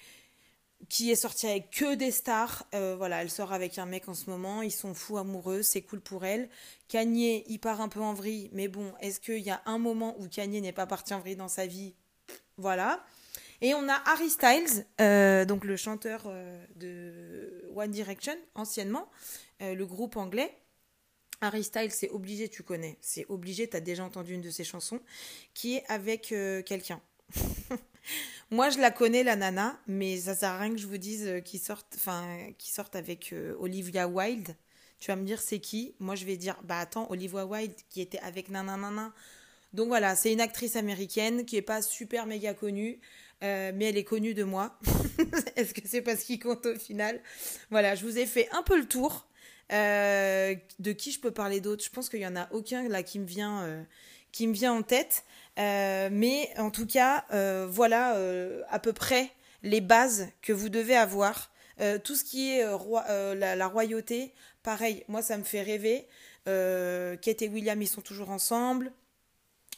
qui 0.88 1.12
est 1.12 1.16
sorti 1.16 1.46
avec 1.46 1.70
que 1.70 1.94
des 1.94 2.10
stars. 2.10 2.66
voilà, 2.72 3.22
elle 3.22 3.30
sort 3.30 3.52
avec 3.52 3.78
un 3.78 3.84
mec 3.86 4.08
en 4.08 4.14
ce 4.14 4.30
moment. 4.30 4.62
Ils 4.62 4.72
sont 4.72 4.94
fous 4.94 5.18
amoureux, 5.18 5.62
c'est 5.62 5.82
cool 5.82 6.00
pour 6.00 6.24
elle. 6.24 6.48
Kanye, 6.88 7.44
il 7.46 7.58
part 7.58 7.82
un 7.82 7.88
peu 7.88 8.00
en 8.00 8.14
vrille, 8.14 8.48
mais 8.52 8.66
bon, 8.66 8.92
est-ce 9.00 9.20
qu'il 9.20 9.38
y 9.38 9.50
a 9.50 9.62
un 9.66 9.78
moment 9.78 10.16
où 10.18 10.26
Kanye 10.26 10.60
n'est 10.62 10.72
pas 10.72 10.86
parti 10.86 11.12
en 11.12 11.20
vrille 11.20 11.36
dans 11.36 11.48
sa 11.48 11.66
vie? 11.66 11.94
Voilà. 12.56 13.04
Et 13.62 13.74
on 13.74 13.88
a 13.88 14.02
Harry 14.06 14.28
Styles, 14.28 14.84
euh, 15.00 15.44
donc 15.44 15.64
le 15.64 15.76
chanteur 15.76 16.24
euh, 16.26 16.64
de 16.74 17.64
One 17.76 17.92
Direction, 17.92 18.34
anciennement, 18.56 19.08
euh, 19.62 19.76
le 19.76 19.86
groupe 19.86 20.16
anglais. 20.16 20.52
Harry 21.42 21.62
Styles, 21.62 21.90
c'est 21.90 22.08
obligé, 22.08 22.48
tu 22.48 22.62
connais, 22.62 22.96
c'est 23.02 23.26
obligé, 23.28 23.68
tu 23.68 23.76
as 23.76 23.80
déjà 23.80 24.04
entendu 24.04 24.32
une 24.32 24.40
de 24.40 24.50
ses 24.50 24.64
chansons, 24.64 25.00
qui 25.52 25.76
est 25.76 25.84
avec 25.88 26.34
quelqu'un. 26.64 27.00
Moi, 28.50 28.70
je 28.70 28.78
la 28.78 28.90
connais, 28.90 29.22
la 29.22 29.36
nana, 29.36 29.78
mais 29.86 30.16
ça 30.16 30.34
sert 30.34 30.50
à 30.50 30.58
rien 30.58 30.70
que 30.70 30.78
je 30.78 30.86
vous 30.86 30.98
dise 30.98 31.42
qu'il 31.44 31.60
sorte, 31.60 31.86
enfin, 31.96 32.24
qui 32.58 32.70
sorte 32.70 32.96
avec 32.96 33.34
Olivia 33.58 34.08
Wilde. 34.08 34.56
Tu 34.98 35.10
vas 35.10 35.16
me 35.16 35.24
dire 35.24 35.40
c'est 35.40 35.58
qui? 35.58 35.94
Moi, 35.98 36.14
je 36.14 36.24
vais 36.24 36.36
dire, 36.36 36.56
bah 36.64 36.78
attends, 36.78 37.10
Olivia 37.10 37.44
Wilde 37.44 37.74
qui 37.90 38.00
était 38.00 38.20
avec 38.20 38.48
nanana. 38.48 39.12
Donc 39.72 39.88
voilà, 39.88 40.14
c'est 40.14 40.32
une 40.32 40.40
actrice 40.40 40.76
américaine 40.76 41.44
qui 41.44 41.56
est 41.56 41.62
pas 41.62 41.82
super 41.82 42.26
méga 42.26 42.54
connue. 42.54 43.00
Euh, 43.42 43.72
mais 43.74 43.86
elle 43.86 43.96
est 43.96 44.04
connue 44.04 44.34
de 44.34 44.44
moi. 44.44 44.78
Est-ce 45.56 45.74
que 45.74 45.80
c'est 45.84 46.02
parce 46.02 46.22
qu'il 46.22 46.38
compte 46.38 46.64
au 46.66 46.78
final? 46.78 47.20
Voilà, 47.70 47.96
je 47.96 48.04
vous 48.04 48.18
ai 48.18 48.26
fait 48.26 48.48
un 48.52 48.62
peu 48.62 48.78
le 48.78 48.86
tour. 48.86 49.26
Euh, 49.72 50.54
de 50.78 50.92
qui 50.92 51.12
je 51.12 51.20
peux 51.20 51.30
parler 51.30 51.60
d'autre? 51.60 51.84
Je 51.84 51.90
pense 51.90 52.08
qu'il 52.08 52.20
y 52.20 52.26
en 52.26 52.36
a 52.36 52.48
aucun 52.52 52.88
là 52.88 53.02
qui 53.02 53.18
me 53.18 53.26
vient, 53.26 53.64
euh, 53.64 53.82
qui 54.32 54.46
me 54.46 54.52
vient 54.52 54.72
en 54.72 54.82
tête. 54.82 55.24
mais 55.56 56.50
en 56.58 56.70
tout 56.70 56.86
cas, 56.86 57.24
voilà 57.66 58.16
à 58.68 58.78
peu 58.78 58.92
près 58.92 59.30
les 59.62 59.80
bases 59.80 60.28
que 60.42 60.52
vous 60.52 60.68
devez 60.68 60.96
avoir. 60.96 61.50
tout 62.04 62.14
ce 62.14 62.24
qui 62.24 62.52
est 62.52 62.64
la, 62.64 63.56
la, 63.56 63.66
royauté, 63.66 64.32
pareil, 64.62 65.04
moi 65.08 65.22
ça 65.22 65.36
me 65.36 65.44
fait 65.44 65.62
rêver. 65.62 66.06
Kate 66.44 67.42
et 67.42 67.48
William, 67.48 67.80
ils 67.80 67.88
sont 67.88 68.00
toujours 68.02 68.30
ensemble. 68.30 68.92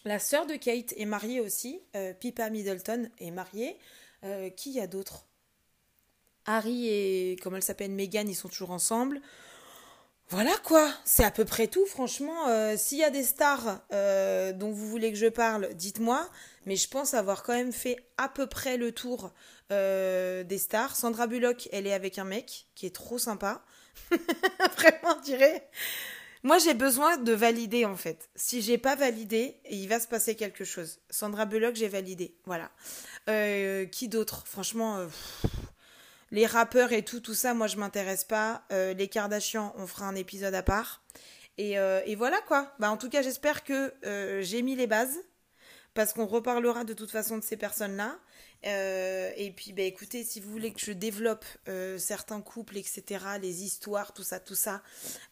La 0.05 0.19
sœur 0.19 0.47
de 0.47 0.55
Kate 0.55 0.93
est 0.97 1.07
mariée 1.07 1.41
aussi. 1.41 1.81
Euh, 1.97 2.13
Pippa 2.13 2.51
Middleton 2.51 3.09
est 3.19 3.31
mariée. 3.31 3.77
Euh, 4.23 4.49
qui 4.51 4.73
y 4.73 4.81
a 4.81 4.87
d'autres 4.87 5.27
Harry 6.47 6.89
et, 6.89 7.37
comment 7.43 7.57
elle 7.57 7.63
s'appelle, 7.63 7.91
Meghan, 7.91 8.25
ils 8.27 8.35
sont 8.35 8.49
toujours 8.49 8.71
ensemble. 8.71 9.21
Voilà 10.31 10.53
quoi, 10.65 10.91
c'est 11.05 11.25
à 11.25 11.31
peu 11.31 11.45
près 11.45 11.69
tout. 11.69 11.87
Franchement, 11.87 12.49
euh, 12.49 12.75
s'il 12.77 12.99
y 12.99 13.05
a 13.05 13.11
des 13.11 13.23
stars 13.23 13.81
dont 13.91 14.71
vous 14.71 14.89
voulez 14.89 15.13
que 15.13 15.19
je 15.19 15.27
parle, 15.27 15.75
dites-moi. 15.75 16.29
Mais 16.67 16.77
je 16.77 16.89
pense 16.89 17.15
avoir 17.15 17.43
quand 17.43 17.53
même 17.53 17.73
fait 17.73 17.97
à 18.17 18.29
peu 18.29 18.47
près 18.47 18.77
le 18.77 18.93
tour 18.93 19.33
des 19.71 20.59
stars. 20.59 20.97
Sandra 20.97 21.27
Bullock, 21.27 21.69
elle 21.73 21.87
est 21.87 21.93
avec 21.93 22.19
un 22.19 22.25
mec 22.25 22.67
qui 22.75 22.87
est 22.87 22.95
trop 22.95 23.19
sympa. 23.19 23.63
Vraiment, 24.11 25.17
je 25.21 25.25
dirais. 25.25 25.69
Moi, 26.45 26.59
j'ai 26.59 26.75
besoin 26.75 27.17
de 27.17 27.33
valider 27.33 27.87
en 27.87 27.97
fait. 27.97 28.29
Si 28.37 28.61
j'ai 28.61 28.77
pas 28.77 28.97
validé, 28.97 29.57
il 29.71 29.89
va 29.89 29.99
se 29.99 30.07
passer 30.07 30.35
quelque 30.35 30.63
chose. 30.63 30.99
Sandra 31.09 31.47
Bullock, 31.47 31.75
j'ai 31.75 31.89
validé. 31.89 32.37
Voilà. 32.45 32.71
Euh, 33.31 33.87
qui 33.87 34.09
d'autre? 34.09 34.47
Franchement, 34.47 34.99
euh, 34.99 35.07
les 36.31 36.47
rappeurs 36.47 36.93
et 36.93 37.05
tout, 37.05 37.21
tout 37.21 37.35
ça, 37.35 37.55
moi, 37.55 37.67
je 37.67 37.77
m'intéresse 37.77 38.25
pas. 38.25 38.65
Euh, 38.73 38.95
les 38.95 39.09
Kardashians, 39.09 39.75
on 39.77 39.87
fera 39.87 40.07
un 40.07 40.15
épisode 40.15 40.55
à 40.55 40.63
part. 40.63 41.03
Et, 41.57 41.75
et 41.75 42.17
voilà 42.17 42.41
quoi. 42.49 42.75
Bah, 42.81 42.91
en 42.91 42.97
tout 42.97 43.09
cas, 43.09 43.23
j'espère 43.23 43.63
que 43.63 43.95
j'ai 44.43 44.61
mis 44.63 44.75
les 44.75 44.89
bases 44.89 45.21
parce 45.95 46.13
qu'on 46.13 46.27
reparlera 46.27 46.83
de 46.83 46.95
toute 46.95 47.13
façon 47.13 47.39
de 47.39 47.45
ces 47.45 47.57
personnes-là. 47.57 48.19
Euh, 48.67 49.31
et 49.37 49.51
puis, 49.51 49.73
bah, 49.73 49.83
écoutez, 49.83 50.25
si 50.25 50.41
vous 50.41 50.51
voulez 50.51 50.73
que 50.73 50.81
je 50.81 50.93
développe 50.93 51.45
euh, 51.69 51.99
certains 51.99 52.41
couples, 52.41 52.77
etc., 52.77 53.25
les 53.41 53.63
histoires, 53.63 54.13
tout 54.13 54.23
ça, 54.23 54.41
tout 54.41 54.55
ça, 54.55 54.83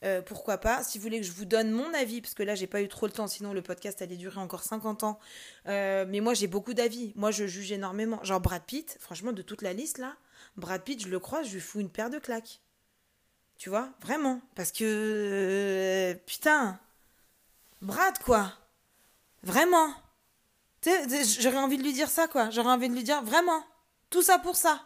euh, 0.05 0.21
pourquoi 0.21 0.59
pas. 0.59 0.83
Si 0.83 0.99
vous 0.99 1.03
voulez 1.03 1.21
que 1.21 1.27
je 1.27 1.33
vous 1.33 1.45
donne 1.45 1.71
mon 1.71 1.93
avis, 1.95 2.21
parce 2.21 2.35
que 2.35 2.43
là, 2.43 2.55
j'ai 2.55 2.67
pas 2.67 2.83
eu 2.83 2.89
trop 2.89 3.07
le 3.07 3.13
temps, 3.13 3.27
sinon 3.27 3.53
le 3.53 3.63
podcast 3.63 4.03
allait 4.03 4.17
durer 4.17 4.41
encore 4.41 4.63
50 4.63 5.05
ans. 5.05 5.19
mais 5.67 6.21
moi, 6.21 6.35
j'ai 6.35 6.47
beaucoup 6.47 6.75
d'avis. 6.75 7.13
Moi, 7.17 7.31
je 7.31 7.47
juge 7.47 7.73
énormément. 7.73 8.23
Genre 8.25 8.41
Brad 8.41 8.63
Pitt, 8.65 8.97
franchement, 9.01 9.33
de 9.33 9.43
toute 9.43 9.63
la 9.63 9.73
liste 9.73 9.99
là, 9.99 10.17
Brad 10.57 10.83
Pitt, 10.83 11.03
je 11.03 11.09
le 11.09 11.19
crois, 11.19 11.43
je 11.43 11.55
lui 11.55 11.61
fous 11.61 11.81
une 11.81 11.91
paire 11.91 12.11
de 12.11 12.19
claques. 12.19 12.61
Tu 13.59 13.69
vois, 13.71 13.91
vraiment. 14.01 14.41
Parce 14.55 14.73
que. 14.73 16.19
putain. 16.27 16.81
Brad, 17.81 18.19
quoi. 18.19 18.53
Vraiment. 19.43 19.95
J'aurais 20.85 21.59
envie 21.59 21.79
de 21.79 21.83
lui 21.83 21.93
dire 21.93 22.09
ça, 22.11 22.27
quoi. 22.27 22.51
J'aurais 22.51 22.71
envie 22.71 22.89
de 22.89 22.95
lui 22.95 23.05
dire 23.05 23.23
vraiment, 23.23 23.65
tout 24.11 24.23
ça 24.23 24.39
pour 24.39 24.57
ça. 24.57 24.83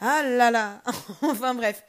Ah 0.00 0.22
là 0.22 0.50
là. 0.50 0.82
enfin 1.22 1.54
bref. 1.54 1.84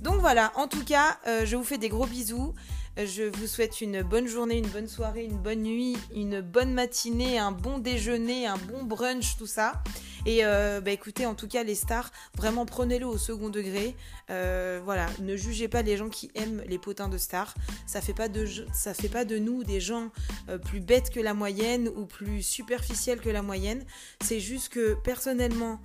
Donc 0.00 0.20
voilà, 0.20 0.52
en 0.56 0.68
tout 0.68 0.84
cas, 0.84 1.18
euh, 1.26 1.44
je 1.44 1.56
vous 1.56 1.64
fais 1.64 1.78
des 1.78 1.88
gros 1.88 2.06
bisous. 2.06 2.54
Euh, 2.98 3.06
je 3.06 3.24
vous 3.24 3.46
souhaite 3.46 3.80
une 3.80 4.02
bonne 4.02 4.26
journée, 4.26 4.58
une 4.58 4.68
bonne 4.68 4.88
soirée, 4.88 5.24
une 5.24 5.38
bonne 5.38 5.62
nuit, 5.62 5.96
une 6.14 6.40
bonne 6.40 6.72
matinée, 6.72 7.38
un 7.38 7.52
bon 7.52 7.78
déjeuner, 7.78 8.46
un 8.46 8.58
bon 8.58 8.84
brunch, 8.84 9.36
tout 9.36 9.46
ça. 9.46 9.82
Et 10.24 10.44
euh, 10.44 10.80
bah, 10.80 10.92
écoutez, 10.92 11.26
en 11.26 11.34
tout 11.34 11.48
cas, 11.48 11.64
les 11.64 11.74
stars, 11.74 12.10
vraiment 12.36 12.64
prenez-le 12.64 13.06
au 13.06 13.18
second 13.18 13.48
degré. 13.48 13.96
Euh, 14.30 14.80
voilà, 14.84 15.06
ne 15.20 15.36
jugez 15.36 15.68
pas 15.68 15.82
les 15.82 15.96
gens 15.96 16.08
qui 16.08 16.30
aiment 16.34 16.62
les 16.66 16.78
potins 16.78 17.08
de 17.08 17.18
stars. 17.18 17.54
Ça 17.86 18.00
fait 18.00 18.12
fait 18.12 19.08
pas 19.08 19.24
de 19.24 19.38
nous 19.38 19.64
des 19.64 19.80
gens 19.80 20.10
euh, 20.48 20.58
plus 20.58 20.80
bêtes 20.80 21.10
que 21.10 21.20
la 21.20 21.34
moyenne 21.34 21.88
ou 21.88 22.06
plus 22.06 22.42
superficiels 22.42 23.20
que 23.20 23.30
la 23.30 23.42
moyenne. 23.42 23.84
C'est 24.22 24.40
juste 24.40 24.68
que 24.68 24.94
personnellement, 25.02 25.80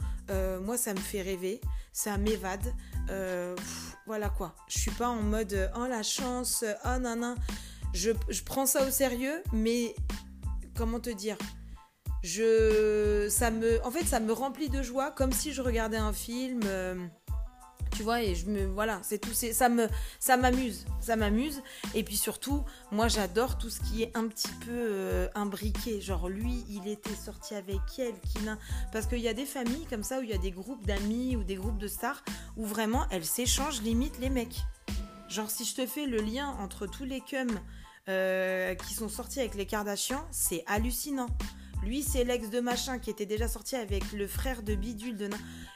moi, 0.62 0.78
ça 0.78 0.94
me 0.94 1.00
fait 1.00 1.22
rêver, 1.22 1.62
ça 1.94 2.18
m'évade. 2.18 2.74
voilà 4.06 4.30
quoi. 4.30 4.56
Je 4.68 4.78
suis 4.78 4.92
pas 4.92 5.08
en 5.08 5.22
mode 5.22 5.72
oh 5.76 5.88
la 5.88 6.04
chance, 6.04 6.64
oh 6.86 7.00
nan 7.00 7.36
Je, 7.94 8.12
je 8.30 8.44
prends 8.44 8.66
ça 8.66 8.86
au 8.86 8.92
sérieux, 8.92 9.42
mais 9.54 9.96
comment 10.76 11.00
te 11.00 11.10
dire? 11.10 11.38
Je 12.28 13.28
ça 13.30 13.50
me 13.52 13.84
en 13.86 13.92
fait 13.92 14.06
ça 14.06 14.20
me 14.20 14.34
remplit 14.34 14.70
de 14.70 14.82
joie 14.82 15.12
comme 15.12 15.32
si 15.32 15.54
je 15.54 15.62
regardais 15.62 15.98
un 15.98 16.14
film 16.14 16.60
euh, 16.66 16.96
tu 17.96 18.04
vois 18.04 18.22
et 18.22 18.36
je 18.36 18.48
me 18.48 18.66
voilà 18.66 19.00
c'est 19.02 19.18
tout 19.18 19.34
c'est 19.34 19.54
ça 19.54 19.70
me 19.70 19.88
ça 20.20 20.38
m'amuse 20.38 20.86
ça 21.00 21.16
m'amuse. 21.16 21.64
Et 21.96 22.04
puis 22.04 22.18
surtout 22.18 22.64
moi 22.92 23.08
j'adore 23.08 23.58
tout 23.58 23.70
ce 23.70 23.80
qui 23.80 24.04
est 24.04 24.16
un 24.16 24.28
petit 24.28 24.52
peu 24.66 24.72
euh, 24.72 25.30
imbriqué. 25.36 26.02
Genre 26.02 26.28
lui 26.28 26.66
il 26.70 26.88
était 26.88 27.16
sorti 27.16 27.56
avec 27.56 27.80
elle 27.98 28.20
qui 28.20 28.40
parce 28.92 29.08
qu'il 29.08 29.20
y 29.20 29.28
a 29.30 29.34
des 29.34 29.46
familles 29.46 29.86
comme 29.90 30.04
ça 30.04 30.20
où 30.20 30.22
il 30.22 30.30
y 30.30 30.34
a 30.34 30.38
des 30.38 30.52
groupes 30.52 30.86
d'amis 30.86 31.36
ou 31.38 31.44
des 31.44 31.56
groupes 31.56 31.78
de 31.78 31.88
stars 31.88 32.24
où 32.58 32.66
vraiment 32.66 33.08
elles 33.10 33.26
s'échangent 33.26 33.82
limite 33.82 34.20
les 34.20 34.30
mecs. 34.30 34.58
Genre 35.30 35.50
si 35.50 35.64
je 35.64 35.76
te 35.76 35.86
fais 35.88 36.06
le 36.06 36.18
lien 36.18 36.50
entre 36.60 36.88
tous 36.88 37.06
les 37.06 37.22
cums 37.22 37.60
euh, 38.10 38.76
qui 38.76 38.94
sont 38.94 39.10
sortis 39.10 39.40
avec 39.40 39.56
les 39.56 39.66
Kardashians 39.66 40.26
c'est 40.32 40.64
hallucinant 40.68 41.28
lui, 41.84 42.04
c'est 42.04 42.24
l'ex 42.24 42.50
de 42.50 42.60
machin 42.60 43.00
qui 43.00 43.10
était 43.10 43.26
déjà 43.26 43.48
sorti 43.48 43.76
avec 43.76 44.12
le 44.12 44.28
frère 44.28 44.64
de 44.64 44.76
Bidule 44.76 45.18
de 45.18 45.30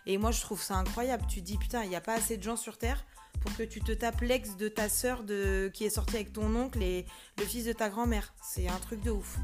Et 0.06 0.18
moi, 0.18 0.32
je 0.32 0.42
trouve 0.42 0.62
ça 0.62 0.76
incroyable. 0.76 1.26
Tu 1.28 1.42
dis, 1.42 1.58
putain, 1.58 1.84
il 1.84 1.90
n'y 1.90 1.96
a 1.96 2.02
pas 2.02 2.16
assez 2.16 2.38
de 2.38 2.44
gens 2.44 2.58
sur 2.58 2.78
Terre 2.78 3.06
pour 3.42 3.56
que 3.56 3.64
tu 3.64 3.82
te 3.82 3.92
tapes 3.92 4.22
l'ex 4.22 4.58
de 4.58 4.68
ta 4.68 4.90
sœur 4.90 5.24
qui 5.74 5.86
est 5.86 5.90
sorti 5.90 6.16
avec 6.16 6.34
ton 6.34 6.56
oncle 6.56 6.82
et 6.82 7.06
le 7.38 7.46
fils 7.46 7.66
de 7.66 7.74
ta 7.74 7.90
grand-mère. 7.90 8.34
C'est 8.44 8.68
un 8.68 8.78
truc 8.78 9.02
de 9.02 9.12
ouf. 9.12 9.38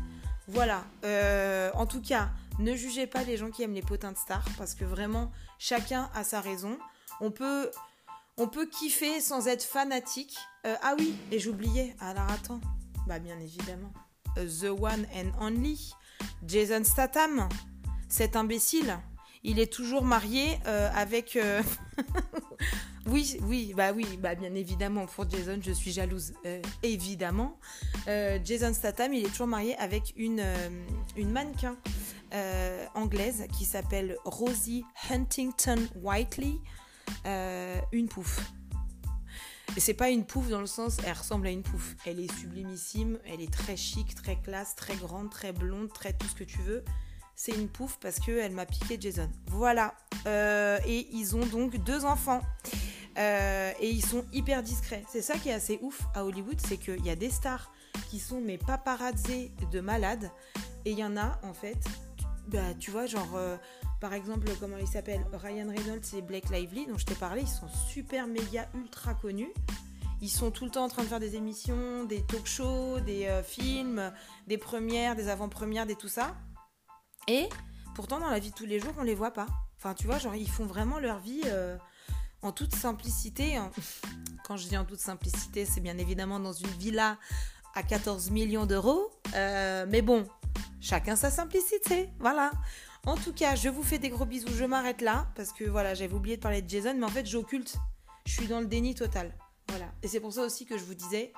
Voilà. 0.47 0.85
Euh, 1.03 1.71
en 1.73 1.85
tout 1.85 2.01
cas, 2.01 2.29
ne 2.59 2.75
jugez 2.75 3.07
pas 3.07 3.23
les 3.23 3.37
gens 3.37 3.51
qui 3.51 3.63
aiment 3.63 3.73
les 3.73 3.81
potins 3.81 4.11
de 4.11 4.17
stars 4.17 4.47
parce 4.57 4.75
que 4.75 4.85
vraiment, 4.85 5.31
chacun 5.59 6.09
a 6.13 6.23
sa 6.23 6.41
raison. 6.41 6.77
On 7.19 7.31
peut, 7.31 7.69
on 8.37 8.47
peut 8.47 8.67
kiffer 8.67 9.19
sans 9.19 9.47
être 9.47 9.63
fanatique. 9.63 10.37
Euh, 10.65 10.75
ah 10.81 10.95
oui, 10.97 11.15
et 11.31 11.39
j'oubliais. 11.39 11.95
Alors 11.99 12.29
attends. 12.31 12.61
Bah 13.07 13.19
bien 13.19 13.39
évidemment. 13.39 13.91
Euh, 14.37 14.47
The 14.47 14.81
One 14.81 15.05
and 15.13 15.31
Only. 15.41 15.93
Jason 16.45 16.83
Statham, 16.83 17.49
cet 18.09 18.35
imbécile, 18.35 18.97
il 19.43 19.59
est 19.59 19.71
toujours 19.71 20.03
marié 20.03 20.59
euh, 20.67 20.89
avec. 20.93 21.35
Euh, 21.35 21.61
oui, 23.07 23.37
oui, 23.43 23.73
bah 23.75 23.91
oui, 23.93 24.05
bah 24.19 24.35
bien 24.35 24.53
évidemment 24.55 25.05
pour 25.05 25.29
Jason, 25.29 25.59
je 25.61 25.71
suis 25.71 25.91
jalouse, 25.91 26.33
euh, 26.45 26.61
évidemment. 26.83 27.59
Jason 28.43 28.73
Statham, 28.73 29.13
il 29.13 29.25
est 29.25 29.29
toujours 29.29 29.47
marié 29.47 29.75
avec 29.77 30.13
une, 30.15 30.43
une 31.17 31.29
mannequin 31.31 31.75
anglaise 32.95 33.45
qui 33.57 33.65
s'appelle 33.65 34.15
Rosie 34.23 34.85
Huntington 35.09 35.77
Whiteley, 36.01 36.55
une 37.91 38.07
pouffe. 38.07 38.39
Et 39.75 39.79
c'est 39.79 39.93
pas 39.93 40.09
une 40.09 40.25
pouffe 40.25 40.49
dans 40.49 40.59
le 40.59 40.67
sens, 40.67 40.97
elle 41.05 41.13
ressemble 41.13 41.47
à 41.47 41.51
une 41.51 41.61
pouffe. 41.61 41.95
Elle 42.05 42.19
est 42.19 42.31
sublimissime, 42.39 43.19
elle 43.25 43.41
est 43.41 43.51
très 43.51 43.77
chic, 43.77 44.15
très 44.15 44.35
classe, 44.37 44.75
très 44.75 44.95
grande, 44.95 45.29
très 45.29 45.51
blonde, 45.51 45.91
très 45.93 46.13
tout 46.13 46.27
ce 46.27 46.35
que 46.35 46.43
tu 46.43 46.59
veux. 46.59 46.83
C'est 47.35 47.51
une 47.51 47.67
pouffe 47.67 47.99
parce 48.01 48.19
qu'elle 48.19 48.53
m'a 48.53 48.65
piqué 48.65 48.97
Jason. 48.99 49.29
Voilà. 49.47 49.93
Euh, 50.25 50.79
et 50.87 51.07
ils 51.11 51.35
ont 51.35 51.45
donc 51.45 51.77
deux 51.83 52.05
enfants. 52.05 52.41
Euh, 53.17 53.71
et 53.79 53.89
ils 53.89 54.05
sont 54.05 54.25
hyper 54.33 54.63
discrets. 54.63 55.03
C'est 55.09 55.21
ça 55.21 55.37
qui 55.37 55.49
est 55.49 55.53
assez 55.53 55.79
ouf 55.81 56.01
à 56.13 56.23
Hollywood, 56.23 56.59
c'est 56.67 56.77
qu'il 56.77 57.05
y 57.05 57.09
a 57.09 57.15
des 57.15 57.29
stars 57.29 57.71
qui 58.09 58.19
sont 58.19 58.41
mes 58.41 58.57
paparazzés 58.57 59.51
de 59.71 59.79
malades. 59.79 60.31
Et 60.85 60.91
il 60.91 60.99
y 60.99 61.03
en 61.03 61.17
a, 61.17 61.39
en 61.43 61.53
fait, 61.53 61.77
bah, 62.47 62.73
tu 62.79 62.91
vois, 62.91 63.05
genre, 63.05 63.35
euh, 63.35 63.57
par 63.99 64.13
exemple, 64.13 64.47
comment 64.59 64.77
ils 64.77 64.87
s'appellent 64.87 65.25
Ryan 65.33 65.69
Reynolds 65.69 66.15
et 66.15 66.21
Blake 66.21 66.49
Lively, 66.51 66.85
dont 66.85 66.97
je 66.97 67.05
t'ai 67.05 67.15
parlé, 67.15 67.41
ils 67.41 67.47
sont 67.47 67.67
super 67.89 68.27
méga 68.27 68.69
ultra 68.75 69.15
connus. 69.15 69.51
Ils 70.21 70.29
sont 70.29 70.51
tout 70.51 70.65
le 70.65 70.71
temps 70.71 70.85
en 70.85 70.87
train 70.87 71.03
de 71.03 71.07
faire 71.07 71.19
des 71.19 71.35
émissions, 71.35 72.03
des 72.03 72.23
talk 72.23 72.45
shows, 72.45 72.99
des 72.99 73.25
euh, 73.25 73.43
films, 73.43 74.11
des 74.47 74.57
premières, 74.57 75.15
des 75.15 75.29
avant-premières, 75.29 75.85
des 75.85 75.95
tout 75.95 76.07
ça. 76.07 76.35
Et 77.27 77.49
pourtant, 77.95 78.19
dans 78.19 78.29
la 78.29 78.39
vie 78.39 78.51
de 78.51 78.55
tous 78.55 78.65
les 78.65 78.79
jours, 78.79 78.93
on 78.97 79.03
les 79.03 79.15
voit 79.15 79.31
pas. 79.31 79.47
Enfin, 79.77 79.93
tu 79.93 80.05
vois, 80.05 80.17
genre, 80.19 80.35
ils 80.35 80.49
font 80.49 80.65
vraiment 80.65 80.99
leur 80.99 81.19
vie 81.19 81.41
euh, 81.45 81.77
en 82.41 82.51
toute 82.51 82.75
simplicité. 82.75 83.59
Quand 84.45 84.57
je 84.57 84.67
dis 84.67 84.77
en 84.77 84.85
toute 84.85 84.99
simplicité, 84.99 85.65
c'est 85.65 85.81
bien 85.81 85.97
évidemment 85.97 86.39
dans 86.39 86.53
une 86.53 86.69
villa 86.79 87.17
à 87.75 87.83
14 87.83 88.31
millions 88.31 88.65
d'euros. 88.65 89.11
mais 89.33 90.01
bon, 90.01 90.27
chacun 90.79 91.15
sa 91.15 91.29
simplicité. 91.29 92.09
Voilà. 92.19 92.51
En 93.07 93.15
tout 93.15 93.31
cas, 93.31 93.55
je 93.55 93.69
vous 93.69 93.83
fais 93.83 93.99
des 93.99 94.09
gros 94.09 94.25
bisous. 94.25 94.53
Je 94.53 94.65
m'arrête 94.65 95.01
là 95.01 95.27
parce 95.33 95.53
que 95.53 95.63
voilà, 95.63 95.93
j'avais 95.93 96.13
oublié 96.13 96.35
de 96.35 96.41
parler 96.41 96.61
de 96.61 96.69
Jason, 96.69 96.93
mais 96.93 97.05
en 97.05 97.09
fait, 97.09 97.25
j'occulte. 97.25 97.77
Je 98.25 98.33
suis 98.33 98.47
dans 98.47 98.59
le 98.59 98.65
déni 98.65 98.95
total. 98.95 99.33
Voilà. 99.69 99.85
Et 100.03 100.09
c'est 100.09 100.19
pour 100.19 100.33
ça 100.33 100.41
aussi 100.41 100.65
que 100.65 100.77
je 100.77 100.83
vous 100.83 100.93
disais, 100.93 101.31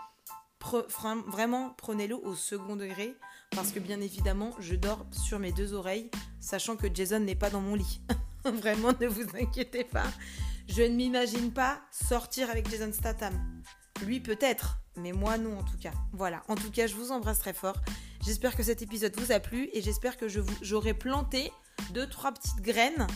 vraiment, 1.28 1.76
prenez-le 1.78 2.16
au 2.16 2.34
second 2.34 2.76
degré 2.76 3.16
parce 3.52 3.72
que 3.72 3.80
bien 3.80 4.02
évidemment, 4.02 4.56
je 4.58 4.74
dors 4.74 5.06
sur 5.12 5.38
mes 5.38 5.52
deux 5.52 5.74
oreilles, 5.74 6.10
sachant 6.40 6.76
que 6.76 6.88
Jason 6.92 7.20
n'est 7.20 7.36
pas 7.36 7.52
dans 7.52 7.62
mon 7.62 7.76
lit. 7.76 8.02
vraiment, 8.46 8.92
ne 9.00 9.06
vous 9.06 9.28
inquiétez 9.40 9.84
pas. 9.84 10.08
Je 10.68 10.82
ne 10.82 10.96
m'imagine 10.96 11.54
pas 11.54 11.82
sortir 11.92 12.50
avec 12.50 12.68
Jason 12.68 12.92
Statham. 12.92 13.62
Lui 14.04 14.20
peut-être, 14.20 14.80
mais 14.98 15.12
moi 15.12 15.38
non 15.38 15.60
en 15.60 15.64
tout 15.64 15.78
cas. 15.80 15.94
Voilà. 16.14 16.42
En 16.48 16.56
tout 16.56 16.72
cas, 16.72 16.88
je 16.88 16.96
vous 16.96 17.12
embrasse 17.12 17.38
très 17.38 17.54
fort. 17.54 17.78
J'espère 18.22 18.56
que 18.56 18.64
cet 18.64 18.82
épisode 18.82 19.18
vous 19.20 19.32
a 19.32 19.40
plu 19.40 19.70
et 19.74 19.82
j'espère 19.82 20.18
que 20.18 20.28
j'aurai 20.62 20.94
planté 20.94 21.52
deux, 21.94 22.08
trois 22.08 22.32
petites 22.32 22.62
graines. 22.62 23.08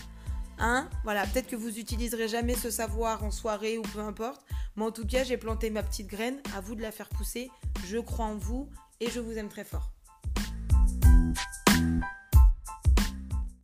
Hein 0.60 0.90
voilà, 1.04 1.26
peut-être 1.28 1.48
que 1.48 1.56
vous 1.56 1.78
utiliserez 1.78 2.28
jamais 2.28 2.56
ce 2.56 2.70
savoir 2.70 3.24
en 3.24 3.32
soirée 3.32 3.78
ou 3.78 3.82
peu 3.82 4.00
importe. 4.00 4.42
Mais 4.76 4.84
en 4.84 4.92
tout 4.92 5.06
cas, 5.06 5.24
j'ai 5.24 5.38
planté 5.38 5.70
ma 5.70 5.84
petite 5.84 6.08
graine. 6.08 6.42
À 6.56 6.62
vous 6.62 6.76
de 6.76 6.82
la 6.82 6.92
faire 6.92 7.10
pousser. 7.10 7.50
Je 7.86 7.98
crois 7.98 8.26
en 8.26 8.36
vous 8.36 8.70
et 9.00 9.10
je 9.10 9.20
vous 9.20 9.38
aime 9.38 9.50
très 9.50 9.66
fort. 9.66 9.92